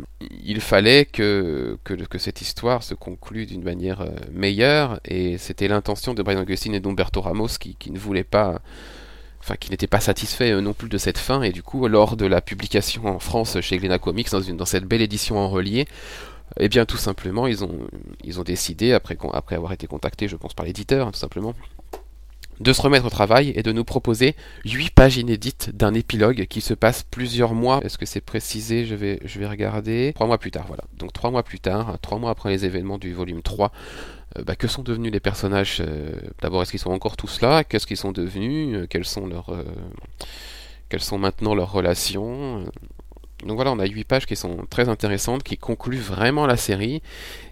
il 0.43 0.59
fallait 0.61 1.05
que, 1.05 1.77
que, 1.83 1.93
que 1.93 2.17
cette 2.17 2.41
histoire 2.41 2.81
se 2.81 2.95
conclue 2.95 3.45
d'une 3.45 3.63
manière 3.63 4.01
euh, 4.01 4.09
meilleure, 4.31 4.99
et 5.05 5.37
c'était 5.37 5.67
l'intention 5.67 6.15
de 6.15 6.23
Brian 6.23 6.41
Augustine 6.41 6.73
et 6.73 6.79
d'Umberto 6.79 7.21
Ramos 7.21 7.59
qui, 7.59 7.75
qui 7.75 7.91
ne 7.91 7.99
voulaient 7.99 8.23
pas 8.23 8.59
enfin 9.39 9.55
qui 9.55 9.71
n'était 9.71 9.87
pas 9.87 9.99
satisfait 9.99 10.51
euh, 10.51 10.61
non 10.61 10.73
plus 10.73 10.89
de 10.89 10.97
cette 10.97 11.17
fin 11.17 11.41
et 11.41 11.51
du 11.51 11.63
coup 11.63 11.87
lors 11.87 12.17
de 12.17 12.25
la 12.25 12.41
publication 12.41 13.05
en 13.05 13.19
France 13.19 13.59
chez 13.61 13.77
Glena 13.77 13.99
Comics 13.99 14.29
dans, 14.31 14.65
cette 14.65 14.85
belle 14.85 15.01
édition 15.01 15.37
en 15.37 15.49
relié 15.49 15.87
eh 16.59 16.67
bien 16.67 16.85
tout 16.85 16.97
simplement 16.97 17.47
ils 17.47 17.63
ont, 17.63 17.87
ils 18.23 18.39
ont 18.39 18.43
décidé 18.43 18.93
après, 18.93 19.17
après 19.33 19.55
avoir 19.55 19.71
été 19.71 19.87
contactés 19.87 20.27
je 20.27 20.35
pense 20.35 20.53
par 20.53 20.65
l'éditeur 20.65 21.07
hein, 21.07 21.11
tout 21.11 21.19
simplement 21.19 21.53
de 22.59 22.73
se 22.73 22.81
remettre 22.81 23.05
au 23.05 23.09
travail 23.09 23.53
et 23.55 23.63
de 23.63 23.71
nous 23.71 23.83
proposer 23.83 24.35
8 24.65 24.89
pages 24.91 25.17
inédites 25.17 25.71
d'un 25.75 25.93
épilogue 25.93 26.45
qui 26.47 26.61
se 26.61 26.73
passe 26.73 27.03
plusieurs 27.03 27.53
mois. 27.53 27.79
Est-ce 27.83 27.97
que 27.97 28.05
c'est 28.05 28.21
précisé? 28.21 28.85
Je 28.85 28.95
vais, 28.95 29.19
je 29.23 29.39
vais 29.39 29.47
regarder. 29.47 30.11
3 30.15 30.27
mois 30.27 30.37
plus 30.37 30.51
tard, 30.51 30.65
voilà. 30.67 30.83
Donc 30.97 31.13
3 31.13 31.31
mois 31.31 31.43
plus 31.43 31.59
tard, 31.59 31.97
3 32.01 32.19
mois 32.19 32.31
après 32.31 32.49
les 32.49 32.65
événements 32.65 32.97
du 32.97 33.13
volume 33.13 33.41
3, 33.41 33.67
euh, 33.67 34.18
bah, 34.45 34.55
que 34.55 34.67
sont 34.67 34.83
devenus 34.83 35.11
les 35.11 35.19
personnages 35.19 35.81
euh, 35.85 36.11
D'abord, 36.41 36.61
est-ce 36.61 36.71
qu'ils 36.71 36.79
sont 36.79 36.91
encore 36.91 37.17
tous 37.17 37.41
là? 37.41 37.63
Qu'est-ce 37.63 37.87
qu'ils 37.87 37.97
sont 37.97 38.11
devenus? 38.11 38.75
Euh, 38.75 38.87
Quelles 38.89 39.05
sont 39.05 39.27
leurs 39.27 39.53
quelles 40.89 41.01
sont 41.01 41.19
maintenant 41.19 41.53
leurs 41.53 41.71
relations? 41.71 42.63
Donc 43.43 43.55
voilà, 43.55 43.71
on 43.71 43.77
a 43.77 43.85
8 43.85 44.05
pages 44.05 44.25
qui 44.25 44.35
sont 44.35 44.65
très 44.71 44.89
intéressantes, 44.89 45.43
qui 45.43 45.55
concluent 45.55 45.99
vraiment 45.99 46.47
la 46.47 46.57
série, 46.57 47.03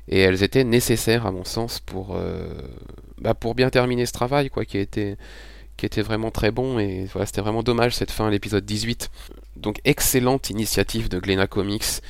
et 0.08 0.20
elles 0.20 0.42
étaient 0.42 0.64
nécessaires 0.64 1.28
à 1.28 1.32
mon 1.32 1.44
sens 1.44 1.80
pour, 1.80 2.18
bah, 3.20 3.36
pour 3.36 3.54
bien 3.54 3.70
terminer 3.70 4.08
ce 4.08 4.12
travail, 4.12 4.50
quoi, 4.50 4.66
qui 4.66 4.80
était, 4.80 5.18
qui 5.78 5.86
était 5.86 6.02
vraiment 6.02 6.32
très 6.32 6.50
bon, 6.50 6.80
et 6.80 7.06
voilà, 7.06 7.28
c'était 7.28 7.42
vraiment 7.42 7.62
dommage 7.62 7.96
cette 7.96 8.10
fin, 8.10 8.28
l'épisode 8.32 8.66
18. 8.66 9.12
Donc 9.56 9.80
excellente 9.86 10.50
initiative 10.50 11.08
de 11.08 11.20
Glena 11.20 11.46
Comics, 11.46 12.02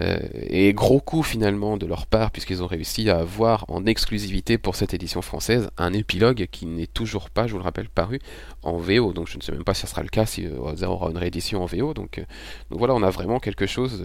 euh, 0.00 0.18
et 0.32 0.72
gros 0.72 1.00
coup 1.00 1.22
finalement 1.22 1.76
de 1.76 1.86
leur 1.86 2.06
part, 2.06 2.30
puisqu'ils 2.30 2.62
ont 2.62 2.66
réussi 2.66 3.10
à 3.10 3.18
avoir 3.18 3.64
en 3.68 3.84
exclusivité 3.86 4.58
pour 4.58 4.76
cette 4.76 4.94
édition 4.94 5.22
française 5.22 5.70
un 5.76 5.92
épilogue 5.92 6.46
qui 6.50 6.66
n'est 6.66 6.86
toujours 6.86 7.30
pas, 7.30 7.46
je 7.46 7.52
vous 7.52 7.58
le 7.58 7.64
rappelle, 7.64 7.88
paru 7.88 8.20
en 8.62 8.76
VO. 8.76 9.12
Donc 9.12 9.28
je 9.28 9.36
ne 9.36 9.42
sais 9.42 9.52
même 9.52 9.64
pas 9.64 9.74
si 9.74 9.82
ça 9.82 9.86
sera 9.86 10.02
le 10.02 10.08
cas, 10.08 10.26
si 10.26 10.46
on 10.46 10.68
euh, 10.68 10.86
aura 10.86 11.10
une 11.10 11.18
réédition 11.18 11.62
en 11.62 11.66
VO. 11.66 11.94
Donc, 11.94 12.18
euh, 12.18 12.24
donc 12.70 12.78
voilà, 12.78 12.94
on 12.94 13.02
a 13.02 13.10
vraiment 13.10 13.40
quelque 13.40 13.66
chose 13.66 14.04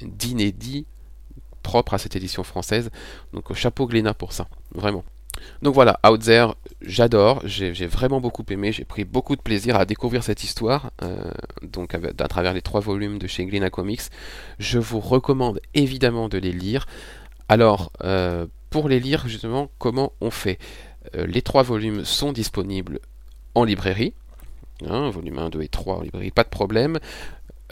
d'inédit 0.00 0.86
propre 1.62 1.94
à 1.94 1.98
cette 1.98 2.16
édition 2.16 2.42
française. 2.44 2.90
Donc 3.32 3.52
chapeau 3.54 3.86
Glénat 3.86 4.14
pour 4.14 4.32
ça, 4.32 4.48
vraiment. 4.74 5.04
Donc 5.62 5.74
voilà, 5.74 5.98
Out 6.08 6.22
There, 6.22 6.54
j'adore, 6.82 7.42
j'ai 7.44 7.72
vraiment 7.86 8.20
beaucoup 8.20 8.44
aimé, 8.50 8.72
j'ai 8.72 8.84
pris 8.84 9.04
beaucoup 9.04 9.36
de 9.36 9.40
plaisir 9.40 9.76
à 9.76 9.84
découvrir 9.84 10.22
cette 10.22 10.44
histoire, 10.44 10.90
euh, 11.02 11.30
donc 11.62 11.94
à, 11.94 12.28
travers 12.28 12.54
les 12.54 12.62
trois 12.62 12.80
volumes 12.80 13.18
de 13.18 13.26
chez 13.26 13.44
Glina 13.44 13.70
Comics. 13.70 14.02
Je 14.58 14.78
vous 14.78 15.00
recommande 15.00 15.60
évidemment 15.74 16.28
de 16.28 16.38
les 16.38 16.52
lire. 16.52 16.86
Alors, 17.48 17.92
euh, 18.04 18.46
pour 18.70 18.88
les 18.88 19.00
lire, 19.00 19.26
justement, 19.26 19.70
comment 19.78 20.12
on 20.20 20.30
fait? 20.30 20.58
Euh, 21.16 21.26
Les 21.26 21.42
trois 21.42 21.62
volumes 21.62 22.04
sont 22.04 22.32
disponibles 22.32 23.00
en 23.54 23.64
librairie. 23.64 24.14
Hein, 24.86 25.10
volume 25.10 25.38
1, 25.38 25.50
2 25.50 25.62
et 25.62 25.68
3 25.68 25.96
en 25.96 26.00
librairie, 26.02 26.30
pas 26.30 26.44
de 26.44 26.48
problème. 26.48 26.98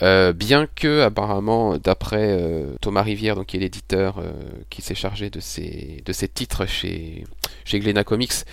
Euh, 0.03 0.31
bien 0.33 0.67
que, 0.67 1.01
apparemment, 1.01 1.77
d'après 1.77 2.37
euh, 2.39 2.75
Thomas 2.81 3.01
Rivière, 3.01 3.35
donc, 3.35 3.47
qui 3.47 3.57
est 3.57 3.59
l'éditeur 3.59 4.19
euh, 4.19 4.31
qui 4.69 4.81
s'est 4.81 4.95
chargé 4.95 5.29
de 5.29 5.39
ces, 5.39 6.03
de 6.05 6.13
ces 6.13 6.27
titres 6.27 6.65
chez, 6.67 7.25
chez 7.65 7.79
Glena 7.79 8.03
Comics, 8.03 8.45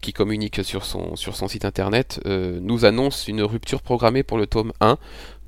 qui 0.00 0.14
communique 0.14 0.64
sur 0.64 0.86
son, 0.86 1.14
sur 1.14 1.36
son 1.36 1.48
site 1.48 1.66
internet, 1.66 2.18
nous 2.24 2.86
annonce 2.86 3.28
une 3.28 3.42
rupture 3.42 3.82
programmée 3.82 4.22
pour 4.22 4.38
le 4.38 4.46
tome 4.46 4.72
1. 4.80 4.96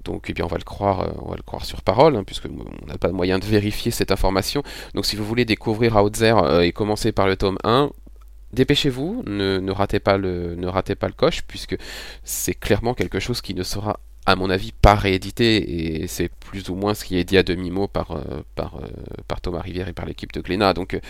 Donc, 0.05 0.27
eh 0.29 0.35
bien, 0.35 0.45
on 0.45 0.49
va 0.49 0.59
le 0.59 0.65
croire, 0.65 1.15
on 1.23 1.31
va 1.31 1.37
le 1.37 1.43
croire 1.43 1.65
sur 1.65 1.81
parole, 1.81 2.15
hein, 2.17 2.23
puisque 2.23 2.45
on 2.45 2.87
n'a 2.87 2.99
pas 2.99 3.09
de 3.09 3.15
moyen 3.15 3.39
de 3.39 3.47
vérifier 3.47 3.91
cette 3.91 4.13
information. 4.13 4.63
Donc, 4.93 5.07
si 5.07 5.17
vous 5.17 5.25
voulez 5.25 5.47
découvrir 5.47 5.97
Outzer 5.97 6.35
et 6.63 6.73
commencer 6.73 7.11
par 7.11 7.27
le 7.27 7.37
tome 7.37 7.57
1, 7.65 7.91
dépêchez-vous, 8.53 9.23
ne, 9.27 9.71
ratez 9.71 10.01
pas 10.01 10.17
le, 10.17 10.55
ne 10.55 10.67
ratez 10.67 10.95
pas 10.95 11.07
le 11.07 11.15
coche, 11.15 11.43
puisque 11.43 11.77
c'est 12.25 12.55
clairement 12.55 12.95
quelque 12.95 13.21
chose 13.21 13.41
qui 13.41 13.55
ne 13.55 13.63
sera 13.63 14.01
à 14.27 14.37
mon 14.37 14.51
avis, 14.51 14.73
pas 14.73 14.95
réédité, 14.95 16.03
et 16.03 16.07
c'est 16.07 16.29
plus 16.29 16.69
ou 16.69 16.75
moins 16.75 16.95
ce 16.95 17.05
qui 17.05 17.17
est 17.17 17.25
dit 17.25 17.39
à 17.39 17.43
demi-mot 17.43 17.89
par, 17.89 18.13
euh, 18.13 18.45
par, 18.55 18.77
euh, 18.77 18.87
par 19.27 19.41
Thomas 19.41 19.61
Rivière 19.61 19.89
et 19.89 19.93
par 19.93 20.07
l'équipe 20.07 20.33
de 20.33 20.41
Glénat. 20.41 20.75
Donc, 20.75 20.95
euh, 20.95 21.01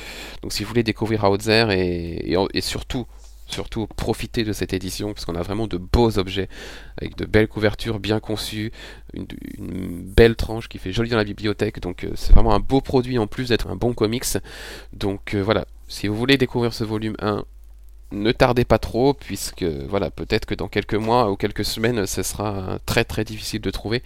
donc 0.42 0.52
si 0.52 0.62
vous 0.62 0.68
voulez 0.68 0.84
découvrir 0.84 1.24
Outzer 1.24 1.70
et, 1.70 2.34
et, 2.54 2.60
surtout, 2.60 3.06
surtout 3.46 3.88
profiter 3.88 4.44
de 4.44 4.52
cette 4.52 4.72
édition, 4.72 5.12
parce 5.12 5.24
qu'on 5.24 5.34
a 5.34 5.42
vraiment 5.42 5.66
de 5.66 5.76
beaux 5.76 6.18
objets, 6.18 6.48
avec 6.98 7.16
de 7.16 7.24
belles 7.24 7.48
couvertures 7.48 7.98
bien 7.98 8.20
conçues, 8.20 8.72
une, 9.12 9.26
une 9.58 10.02
belle 10.02 10.36
tranche 10.36 10.68
qui 10.68 10.78
fait 10.78 10.92
joli 10.92 11.10
dans 11.10 11.16
la 11.16 11.24
bibliothèque, 11.24 11.80
donc 11.80 12.06
c'est 12.14 12.32
vraiment 12.32 12.54
un 12.54 12.60
beau 12.60 12.80
produit 12.80 13.18
en 13.18 13.26
plus 13.26 13.48
d'être 13.48 13.68
un 13.68 13.76
bon 13.76 13.92
comics. 13.92 14.38
Donc 14.92 15.34
voilà, 15.34 15.66
si 15.90 16.06
vous 16.06 16.14
voulez 16.14 16.38
découvrir 16.38 16.72
ce 16.72 16.84
volume 16.84 17.16
1, 17.18 17.44
ne 18.12 18.32
tardez 18.32 18.64
pas 18.64 18.78
trop, 18.78 19.12
puisque 19.12 19.64
voilà, 19.64 20.10
peut-être 20.10 20.46
que 20.46 20.54
dans 20.54 20.68
quelques 20.68 20.94
mois 20.94 21.30
ou 21.30 21.36
quelques 21.36 21.64
semaines, 21.64 22.06
ce 22.06 22.22
sera 22.22 22.78
très 22.86 23.04
très 23.04 23.24
difficile 23.24 23.60
de 23.60 23.70
trouver, 23.70 24.02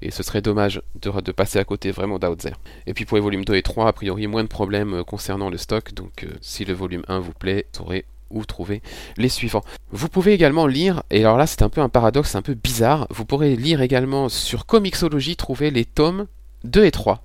et 0.00 0.12
ce 0.12 0.22
serait 0.22 0.42
dommage 0.42 0.80
de, 1.00 1.32
passer 1.32 1.58
à 1.58 1.64
côté 1.64 1.90
vraiment 1.90 2.20
d'Outzer. 2.20 2.52
Et 2.86 2.94
puis 2.94 3.04
pour 3.04 3.16
les 3.16 3.22
volumes 3.22 3.44
2 3.44 3.54
et 3.56 3.62
3, 3.62 3.88
a 3.88 3.92
priori, 3.92 4.28
moins 4.28 4.44
de 4.44 4.48
problèmes 4.48 4.94
euh, 4.94 5.04
concernant 5.04 5.50
le 5.50 5.58
stock, 5.58 5.92
donc 5.92 6.22
euh, 6.22 6.28
si 6.40 6.64
le 6.64 6.72
volume 6.72 7.02
1 7.08 7.18
vous 7.18 7.32
plaît, 7.32 7.66
vous 7.72 7.78
saurez 7.78 8.04
où 8.30 8.44
trouver 8.44 8.80
les 9.16 9.28
suivants. 9.28 9.64
Vous 9.90 10.08
pouvez 10.08 10.34
également 10.34 10.68
lire, 10.68 11.02
et 11.10 11.20
alors 11.20 11.36
là 11.36 11.48
c'est 11.48 11.62
un 11.62 11.68
peu 11.68 11.80
un 11.80 11.88
paradoxe, 11.88 12.36
un 12.36 12.42
peu 12.42 12.54
bizarre, 12.54 13.08
vous 13.10 13.24
pourrez 13.24 13.56
lire 13.56 13.82
également 13.82 14.28
sur 14.28 14.66
Comixology, 14.66 15.34
trouver 15.36 15.72
les 15.72 15.84
tomes 15.84 16.26
2 16.62 16.84
et 16.84 16.90
3 16.92 17.24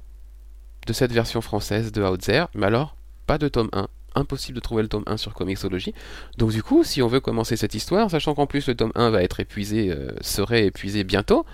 de 0.88 0.94
cette 0.94 1.12
version 1.12 1.42
française 1.42 1.92
de 1.92 2.02
Outzer, 2.02 2.46
mais 2.56 2.66
alors 2.66 2.96
pas 3.28 3.38
de 3.38 3.48
tome 3.48 3.70
1 3.74 3.88
impossible 4.20 4.56
de 4.56 4.62
trouver 4.62 4.82
le 4.84 4.88
tome 4.88 5.04
1 5.08 5.18
sur 5.18 5.34
Comixology. 5.34 5.94
Donc 6.38 6.52
du 6.52 6.64
coup, 6.64 6.84
si 6.84 7.02
on 7.02 7.08
veut 7.08 7.20
commencer 7.20 7.58
cette 7.58 7.74
histoire, 7.74 8.10
sachant 8.10 8.36
qu'en 8.36 8.48
plus 8.48 8.68
le 8.68 8.76
tome 8.76 8.92
1 8.96 9.10
va 9.10 9.24
être 9.24 9.40
épuisé, 9.40 9.92
euh, 9.92 10.12
serait 10.22 10.66
épuisé 10.66 11.04
bientôt, 11.04 11.46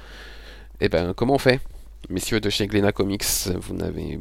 eh 0.82 0.90
ben 0.90 1.14
comment 1.14 1.36
on 1.36 1.40
fait? 1.40 1.60
Messieurs 2.10 2.40
de 2.40 2.50
chez 2.50 2.68
Glena 2.68 2.92
Comics, 2.92 3.24
vous 3.60 3.74
n'avez 3.74 4.20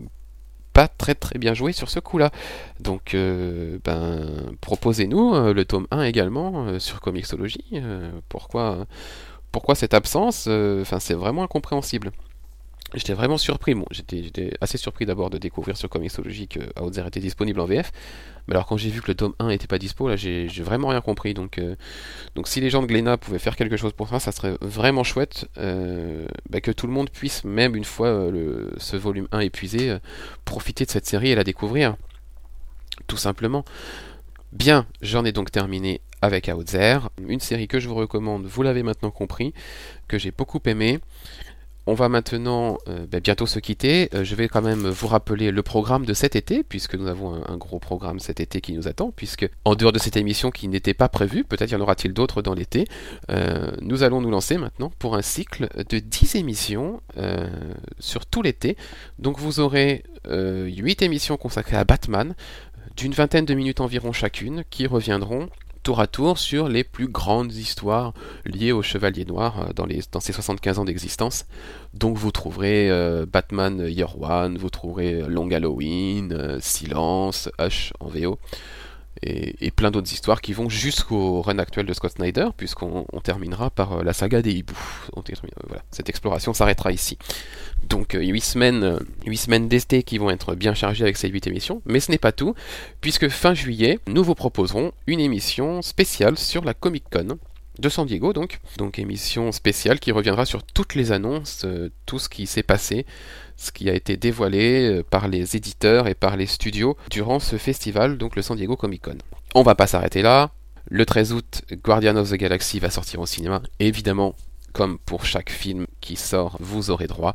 pas 0.72 0.88
très 0.88 1.14
très 1.14 1.38
bien 1.38 1.54
joué 1.54 1.72
sur 1.72 1.90
ce 1.90 2.00
coup-là. 2.00 2.30
Donc 2.80 3.14
euh, 3.14 3.78
ben 3.85 4.54
proposez-nous 4.61 5.35
euh, 5.35 5.52
le 5.52 5.64
tome 5.64 5.87
1 5.90 6.02
également 6.04 6.78
sur 6.78 7.00
Comixology. 7.00 7.80
pourquoi 8.28 8.87
cette 9.74 9.94
absence? 9.94 10.48
C'est 11.00 11.14
vraiment 11.14 11.44
incompréhensible. 11.44 12.12
J'étais 12.94 13.12
vraiment 13.12 13.38
surpris. 13.38 13.74
Bon, 13.74 13.87
j'étais 13.90 14.52
assez 14.61 14.78
surpris 14.78 15.04
d'abord 15.04 15.28
de 15.30 15.38
découvrir 15.38 15.76
sur 15.76 15.88
Comixology 15.88 16.46
que 16.46 16.61
Outzer 16.80 17.07
était 17.07 17.20
disponible 17.20 17.61
en 17.61 17.64
VF. 17.64 17.90
Mais 18.46 18.54
alors 18.54 18.66
quand 18.66 18.76
j'ai 18.76 18.90
vu 18.90 19.00
que 19.00 19.09
le 19.09 19.14
tome 19.14 19.35
1 19.38 19.48
n'était 19.48 19.66
pas 19.66 19.78
dispo, 19.78 20.09
là 20.09 20.16
j'ai 20.16 20.46
vraiment 20.62 20.88
rien 20.88 21.00
compris. 21.00 21.35
Donc, 21.35 21.59
euh, 21.59 21.74
donc 22.37 22.46
si 22.46 22.61
les 22.61 22.70
gens 22.70 22.83
de 22.83 22.87
Glénat 22.87 23.16
pouvaient 23.16 23.38
faire 23.38 23.57
quelque 23.57 23.76
chose 23.76 23.92
pour 23.92 24.09
ça, 24.09 24.20
ça 24.20 24.33
serait 24.33 24.57
vraiment 24.61 25.02
chouette 25.02 25.48
euh, 25.59 26.26
bah, 26.48 26.61
que 26.61 26.70
tout 26.70 26.87
le 26.87 26.92
monde 26.92 27.11
puisse, 27.11 27.42
même 27.44 27.74
une 27.74 27.85
fois 27.85 28.09
euh, 28.09 28.70
ce 28.76 28.96
volume 28.96 29.26
1 29.33 29.40
épuisé, 29.40 29.96
profiter 30.44 30.85
de 30.85 30.90
cette 30.90 31.07
série 31.07 31.30
et 31.30 31.35
la 31.35 31.44
découvrir. 31.44 31.96
Tout 33.09 33.16
simplement. 33.16 33.64
Bien, 34.52 34.87
j'en 35.02 35.24
ai 35.24 35.33
donc 35.33 35.50
terminé 35.50 36.00
avec 36.22 36.48
Outzer, 36.48 36.98
une 37.26 37.40
série 37.40 37.66
que 37.66 37.80
je 37.80 37.88
vous 37.88 37.96
recommande, 37.96 38.46
vous 38.46 38.62
l'avez 38.62 38.85
maintenant 38.85 39.11
compris, 39.11 39.52
que 40.07 40.16
j'ai 40.16 40.30
beaucoup 40.30 40.61
aimé. 40.64 41.00
On 41.86 41.94
va 41.94 42.08
maintenant 42.08 42.78
euh, 42.88 43.06
ben, 43.06 43.20
bientôt 43.20 43.46
se 43.46 43.58
quitter. 43.58 44.08
Euh, 44.14 44.24
je 44.24 44.34
vais 44.34 44.48
quand 44.48 44.62
même 44.62 44.88
vous 44.88 45.06
rappeler 45.06 45.50
le 45.50 45.62
programme 45.62 46.06
de 46.06 46.14
cet 46.14 46.34
été, 46.34 46.62
puisque 46.62 46.94
nous 46.94 47.08
avons 47.08 47.34
un, 47.46 47.56
gros 47.56 47.78
programme 47.78 48.20
cet 48.20 48.40
été 48.40 48.60
qui 48.60 48.72
nous 48.72 48.88
attend, 48.88 49.12
puisque 49.14 49.48
en 49.64 49.74
dehors 49.74 49.92
de 49.92 49.98
cette 49.98 50.16
émission 50.16 50.50
qui 50.50 50.68
n'était 50.68 50.94
pas 50.94 51.08
prévue, 51.08 51.44
peut-être 51.44 51.70
y 51.70 51.74
en 51.74 51.80
aura-t-il 51.80 52.14
d'autres 52.14 52.40
dans 52.40 52.54
l'été, 52.54 52.86
euh, 53.30 53.70
nous 53.80 54.02
allons 54.02 54.20
nous 54.20 54.30
lancer 54.30 54.56
maintenant 54.56 54.90
pour 54.98 55.14
un 55.14 55.22
cycle 55.22 55.68
de 55.88 55.98
10 55.98 56.36
émissions 56.36 57.00
sur 57.98 58.26
tout 58.26 58.42
l'été. 58.42 58.76
Donc 59.18 59.38
vous 59.38 59.60
aurez 59.60 60.04
8 60.28 61.02
émissions 61.02 61.36
consacrées 61.36 61.76
à 61.76 61.84
Batman, 61.84 62.34
d'une 62.96 63.12
vingtaine 63.12 63.44
de 63.44 63.54
minutes 63.54 63.80
environ 63.80 64.12
chacune, 64.12 64.64
qui 64.70 64.86
reviendront 64.86 65.48
tour 65.84 66.00
à 66.00 66.06
tour 66.06 66.38
sur 66.38 66.68
les 66.68 66.82
plus 66.82 67.06
grandes 67.06 67.52
histoires 67.52 68.14
liées 68.46 68.72
au 68.72 68.82
Chevalier 68.82 69.26
Noir 69.26 69.68
euh, 69.68 69.72
dans, 69.74 70.20
ses 70.20 70.32
75 70.32 70.78
ans 70.78 70.84
d'existence. 70.84 71.44
Donc 71.92 72.16
vous 72.16 72.32
trouverez 72.32 72.90
euh, 72.90 73.26
Batman 73.30 73.84
Year 73.86 74.20
One, 74.20 74.56
vous 74.56 74.70
trouverez 74.70 75.22
Long 75.28 75.50
Halloween, 75.50 76.32
euh, 76.32 76.58
Silence, 76.60 77.50
Hush 77.60 77.92
en 78.00 78.08
VO. 78.08 78.38
Et, 79.22 79.70
plein 79.70 79.90
d'autres 79.90 80.12
histoires 80.12 80.40
qui 80.40 80.53
vont 80.53 80.68
jusqu'au 80.68 81.40
run 81.42 81.59
actuel 81.59 81.87
de 81.87 81.92
Scott 81.92 82.12
Snyder, 82.12 82.48
puisqu'on 82.57 83.05
terminera 83.22 83.70
par 83.70 83.92
euh, 83.92 84.03
la 84.03 84.12
saga 84.12 84.42
des 84.42 84.53
hiboux. 84.53 84.77
Voilà, 85.66 85.83
cette 85.90 86.09
exploration 86.09 86.53
s'arrêtera 86.53 86.92
ici. 86.92 87.18
Donc 87.88 88.16
8 88.18 88.40
semaines, 88.40 88.98
8 89.27 89.37
semaines 89.37 89.68
d'esté 89.68 90.03
qui 90.03 90.18
vont 90.18 90.31
être 90.31 90.55
bien 90.55 90.74
chargées 90.74 91.05
avec 91.05 91.16
ces 91.16 91.29
8 91.29 91.46
émissions, 91.46 91.83
mais 91.87 92.00
ce 92.00 92.11
n'est 92.11 92.18
pas 92.18 92.33
tout, 92.33 92.55
puisque 93.00 93.29
fin 93.29 93.55
juillet, 93.55 93.98
nous 94.07 94.24
vous 94.24 94.35
proposerons 94.35 94.92
une 95.07 95.20
émission 95.20 95.83
spéciale 95.83 96.38
sur 96.38 96.64
la 96.64 96.74
Comic 96.74 97.05
Con, 97.11 97.38
de 97.78 97.88
San 97.88 98.06
Diego 98.06 98.32
donc. 98.32 98.60
Donc 98.78 98.98
émission 98.98 99.52
spéciale 99.52 100.00
qui 100.00 100.12
reviendra 100.12 100.44
sur 100.44 100.62
toutes 100.62 100.94
les 100.94 101.12
annonces, 101.12 101.62
euh, 101.64 101.90
tout 102.06 102.18
ce 102.18 102.28
qui 102.28 102.46
s'est 102.46 102.62
passé, 102.62 103.06
ce 103.56 103.72
qui 103.72 103.90
a 103.90 103.94
été 103.94 104.16
dévoilé 104.16 104.88
euh, 104.88 105.02
par 105.02 105.28
les 105.28 105.56
éditeurs 105.56 106.08
et 106.08 106.14
par 106.14 106.37
les 106.37 106.46
studios 106.46 106.96
durant 107.10 107.40
ce 107.40 107.56
festival, 107.56 108.18
donc 108.18 108.37
le 108.37 108.42
San 108.42 108.56
Diego 108.56 108.76
Comic 108.76 109.02
Con. 109.02 109.18
On 109.54 109.62
va 109.62 109.74
pas 109.74 109.87
s'arrêter 109.87 110.22
là. 110.22 110.50
Le 110.90 111.06
13 111.06 111.32
août, 111.32 111.62
Guardian 111.82 112.16
of 112.16 112.30
the 112.30 112.34
Galaxy 112.34 112.78
va 112.78 112.90
sortir 112.90 113.20
au 113.20 113.26
cinéma. 113.26 113.62
évidemment, 113.80 114.34
comme 114.72 114.98
pour 114.98 115.24
chaque 115.24 115.50
film 115.50 115.87
qui 116.00 116.16
sort, 116.16 116.56
vous 116.60 116.90
aurez 116.90 117.06
droit 117.06 117.34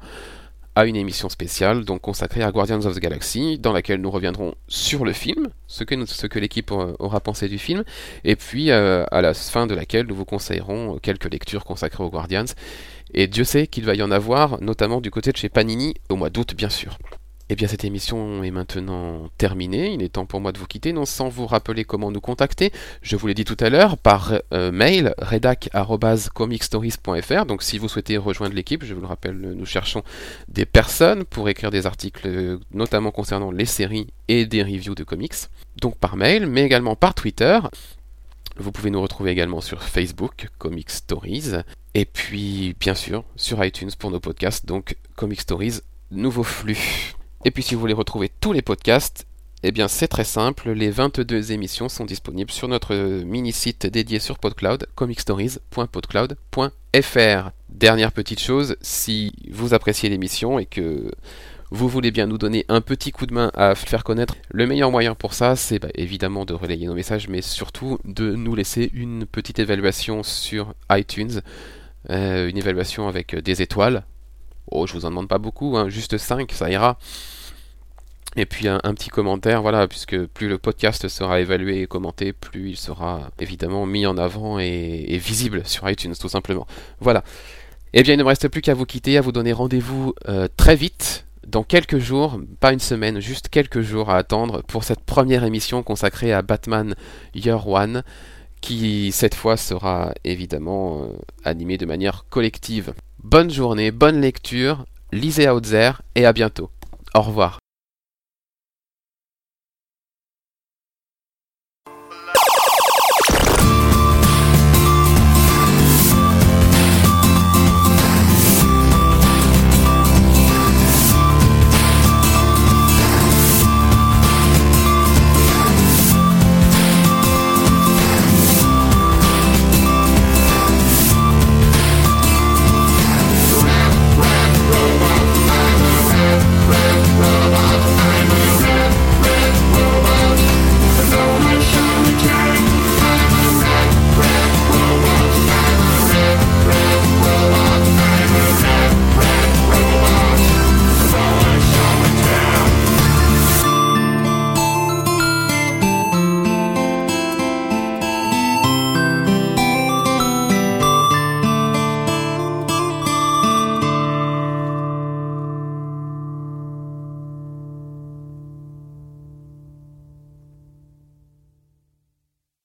à 0.76 0.86
une 0.86 0.96
émission 0.96 1.30
spéciale 1.30 1.84
donc 1.84 2.02
consacrée 2.02 2.44
à 2.44 2.52
Guardians 2.52 2.86
of 2.86 2.96
the 2.96 3.00
Galaxy, 3.00 3.60
dans 3.60 3.74
laquelle 3.74 4.02
nous 4.02 4.12
reviendrons 4.12 4.56
sur 4.68 5.06
le 5.06 5.14
film, 5.14 5.50
ce 5.68 5.84
que, 5.84 6.40
l'équipe 6.40 6.72
aura 6.72 7.20
pensé 7.20 7.50
du 7.50 7.58
film, 7.58 7.84
et 8.24 8.36
puis 8.36 8.72
euh, 8.72 9.04
à 9.12 9.22
la 9.22 9.34
fin 9.34 9.68
de 9.68 9.76
laquelle 9.76 10.08
nous 10.08 10.16
vous 10.16 10.26
conseillerons 10.26 11.00
quelques 11.02 11.32
lectures 11.32 11.66
consacrées 11.66 12.04
aux 12.04 12.10
Guardians. 12.10 12.46
Et 13.14 13.28
Dieu 13.28 13.44
sait 13.44 13.68
qu'il 13.68 13.86
va 13.86 13.96
y 13.96 14.04
en 14.04 14.12
avoir, 14.12 14.62
notamment 14.62 15.02
du 15.02 15.12
côté 15.12 15.32
de 15.32 15.38
chez 15.38 15.50
Panini, 15.50 15.96
au 16.10 16.16
mois 16.16 16.30
d'août 16.30 16.54
bien 16.56 16.70
sûr. 16.70 16.98
Eh 17.52 17.56
bien, 17.56 17.68
cette 17.68 17.84
émission 17.84 18.44
est 18.44 18.52
maintenant 18.52 19.28
terminée. 19.40 19.92
Il 19.92 20.04
est 20.04 20.10
temps 20.10 20.28
pour 20.28 20.40
moi 20.40 20.52
de 20.52 20.60
vous 20.60 20.68
quitter, 20.68 20.94
non 20.94 21.06
sans 21.06 21.30
vous 21.30 21.48
rappeler 21.48 21.84
comment 21.84 22.12
nous 22.12 22.22
contacter. 22.22 22.72
Je 23.02 23.16
vous 23.16 23.26
l'ai 23.26 23.34
dit 23.34 23.44
tout 23.44 23.58
à 23.60 23.72
l'heure 23.72 23.98
par 23.98 24.34
euh, 24.54 24.72
mail 24.72 25.16
redac@comicstories.fr. 25.18 27.46
Donc, 27.48 27.64
si 27.64 27.80
vous 27.80 27.90
souhaitez 27.90 28.18
rejoindre 28.18 28.54
l'équipe, 28.54 28.86
je 28.86 28.94
vous 28.94 29.02
le 29.02 29.08
rappelle, 29.08 29.36
nous 29.36 29.66
cherchons 29.66 30.04
des 30.48 30.68
personnes 30.68 31.26
pour 31.26 31.50
écrire 31.50 31.72
des 31.72 31.88
articles, 31.88 32.60
notamment 32.72 33.10
concernant 33.10 33.50
les 33.50 33.66
séries 33.66 34.06
et 34.28 34.46
des 34.46 34.62
reviews 34.62 34.94
de 34.94 35.04
comics. 35.04 35.34
Donc 35.82 35.98
par 35.98 36.18
mail, 36.18 36.46
mais 36.46 36.64
également 36.64 36.96
par 36.96 37.16
Twitter. 37.16 37.60
Vous 38.58 38.72
pouvez 38.72 38.92
nous 38.92 39.02
retrouver 39.02 39.32
également 39.32 39.62
sur 39.62 39.82
Facebook, 39.82 40.50
Comic 40.60 40.92
Stories, 40.92 41.54
et 41.96 42.06
puis 42.06 42.76
bien 42.80 42.94
sûr 42.94 43.24
sur 43.36 43.66
iTunes 43.66 43.90
pour 43.98 44.12
nos 44.12 44.20
podcasts, 44.20 44.68
donc 44.68 44.98
Comic 45.16 45.42
Stories, 45.42 45.80
nouveau 46.12 46.44
flux. 46.44 47.16
Et 47.46 47.52
puis 47.52 47.64
si 47.64 47.74
vous 47.74 47.80
voulez 47.80 47.94
retrouver 47.94 48.30
tous 48.42 48.52
les 48.52 48.62
podcasts, 48.62 49.26
eh 49.64 49.72
bien 49.72 49.88
c'est 49.88 50.10
très 50.10 50.26
simple, 50.26 50.72
les 50.72 50.90
22 50.90 51.54
émissions 51.54 51.88
sont 51.88 52.04
disponibles 52.04 52.52
sur 52.52 52.68
notre 52.68 53.24
mini-site 53.24 53.88
dédié 53.88 54.20
sur 54.20 54.40
PodCloud, 54.40 54.88
comicstories.podcloud.fr. 54.96 57.52
Dernière 57.70 58.12
petite 58.12 58.42
chose, 58.42 58.76
si 58.82 59.32
vous 59.52 59.74
appréciez 59.74 60.10
l'émission 60.10 60.60
et 60.60 60.66
que 60.66 61.14
vous 61.72 61.88
voulez 61.88 62.12
bien 62.12 62.28
nous 62.28 62.38
donner 62.38 62.66
un 62.68 62.82
petit 62.82 63.12
coup 63.12 63.26
de 63.26 63.34
main 63.34 63.52
à 63.54 63.74
faire 63.74 64.04
connaître, 64.04 64.36
le 64.50 64.68
meilleur 64.68 64.92
moyen 64.92 65.16
pour 65.16 65.34
ça, 65.34 65.56
c'est 65.56 65.80
bah, 65.80 65.88
évidemment 65.96 66.44
de 66.44 66.54
relayer 66.54 66.88
nos 66.88 66.94
messages, 66.94 67.30
mais 67.30 67.42
surtout 67.42 68.00
de 68.04 68.36
nous 68.36 68.54
laisser 68.54 68.92
une 68.94 69.26
petite 69.26 69.60
évaluation 69.60 70.24
sur 70.24 70.74
iTunes, 70.92 71.40
euh, 72.10 72.50
une 72.50 72.58
évaluation 72.58 73.08
avec 73.08 73.34
des 73.36 73.62
étoiles, 73.62 74.04
Oh, 74.72 74.88
je 74.88 74.94
vous 74.94 75.06
en 75.06 75.10
demande 75.10 75.28
pas 75.28 75.38
beaucoup, 75.38 75.78
hein, 75.78 75.90
juste 75.90 76.18
5, 76.18 76.52
ça 76.52 76.70
ira. 76.70 76.98
Et 78.36 78.46
puis 78.46 78.68
un, 78.68 78.80
petit 78.80 79.10
commentaire, 79.10 79.64
voilà, 79.64 79.88
puisque 79.88 80.26
plus 80.28 80.48
le 80.48 80.60
podcast 80.60 81.08
sera 81.08 81.40
évalué 81.40 81.82
et 81.82 81.88
commenté, 81.88 82.32
plus 82.32 82.70
il 82.70 82.78
sera 82.78 83.32
évidemment 83.40 83.88
mis 83.88 84.06
en 84.06 84.18
avant 84.18 84.60
et, 84.60 85.18
visible 85.18 85.64
sur 85.66 85.90
iTunes, 85.90 86.14
tout 86.20 86.30
simplement. 86.30 86.68
Voilà. 87.00 87.24
Eh 87.94 88.04
bien, 88.04 88.14
il 88.14 88.18
ne 88.18 88.24
me 88.24 88.28
reste 88.28 88.48
plus 88.48 88.62
qu'à 88.62 88.76
vous 88.76 88.86
quitter, 88.86 89.18
à 89.18 89.22
vous 89.22 89.32
donner 89.32 89.52
rendez-vous 89.52 90.14
euh, 90.28 90.48
très 90.58 90.76
vite, 90.76 91.26
dans 91.48 91.64
quelques 91.64 91.98
jours, 91.98 92.40
pas 92.60 92.72
une 92.72 92.80
semaine, 92.80 93.20
juste 93.20 93.50
quelques 93.50 93.82
jours 93.82 94.12
à 94.12 94.18
attendre 94.18 94.62
pour 94.62 94.84
cette 94.84 95.02
première 95.02 95.44
émission 95.44 95.82
consacrée 95.82 96.32
à 96.32 96.44
Batman 96.44 96.96
Year 97.34 97.68
One, 97.68 98.04
qui 98.62 99.12
cette 99.12 99.34
fois 99.34 99.58
sera 99.58 100.14
évidemment 100.24 101.04
euh, 101.04 101.08
animée 101.44 101.78
de 101.78 101.88
manière 101.88 102.26
collective. 102.30 102.94
Bonne 103.24 103.52
journée, 103.52 103.92
bonne 103.92 104.22
lecture, 104.22 104.86
lisez 105.12 105.50
Outzer 105.50 106.02
et 106.16 106.26
à 106.26 106.32
bientôt. 106.32 106.70
Au 107.14 107.22
revoir. 107.22 107.60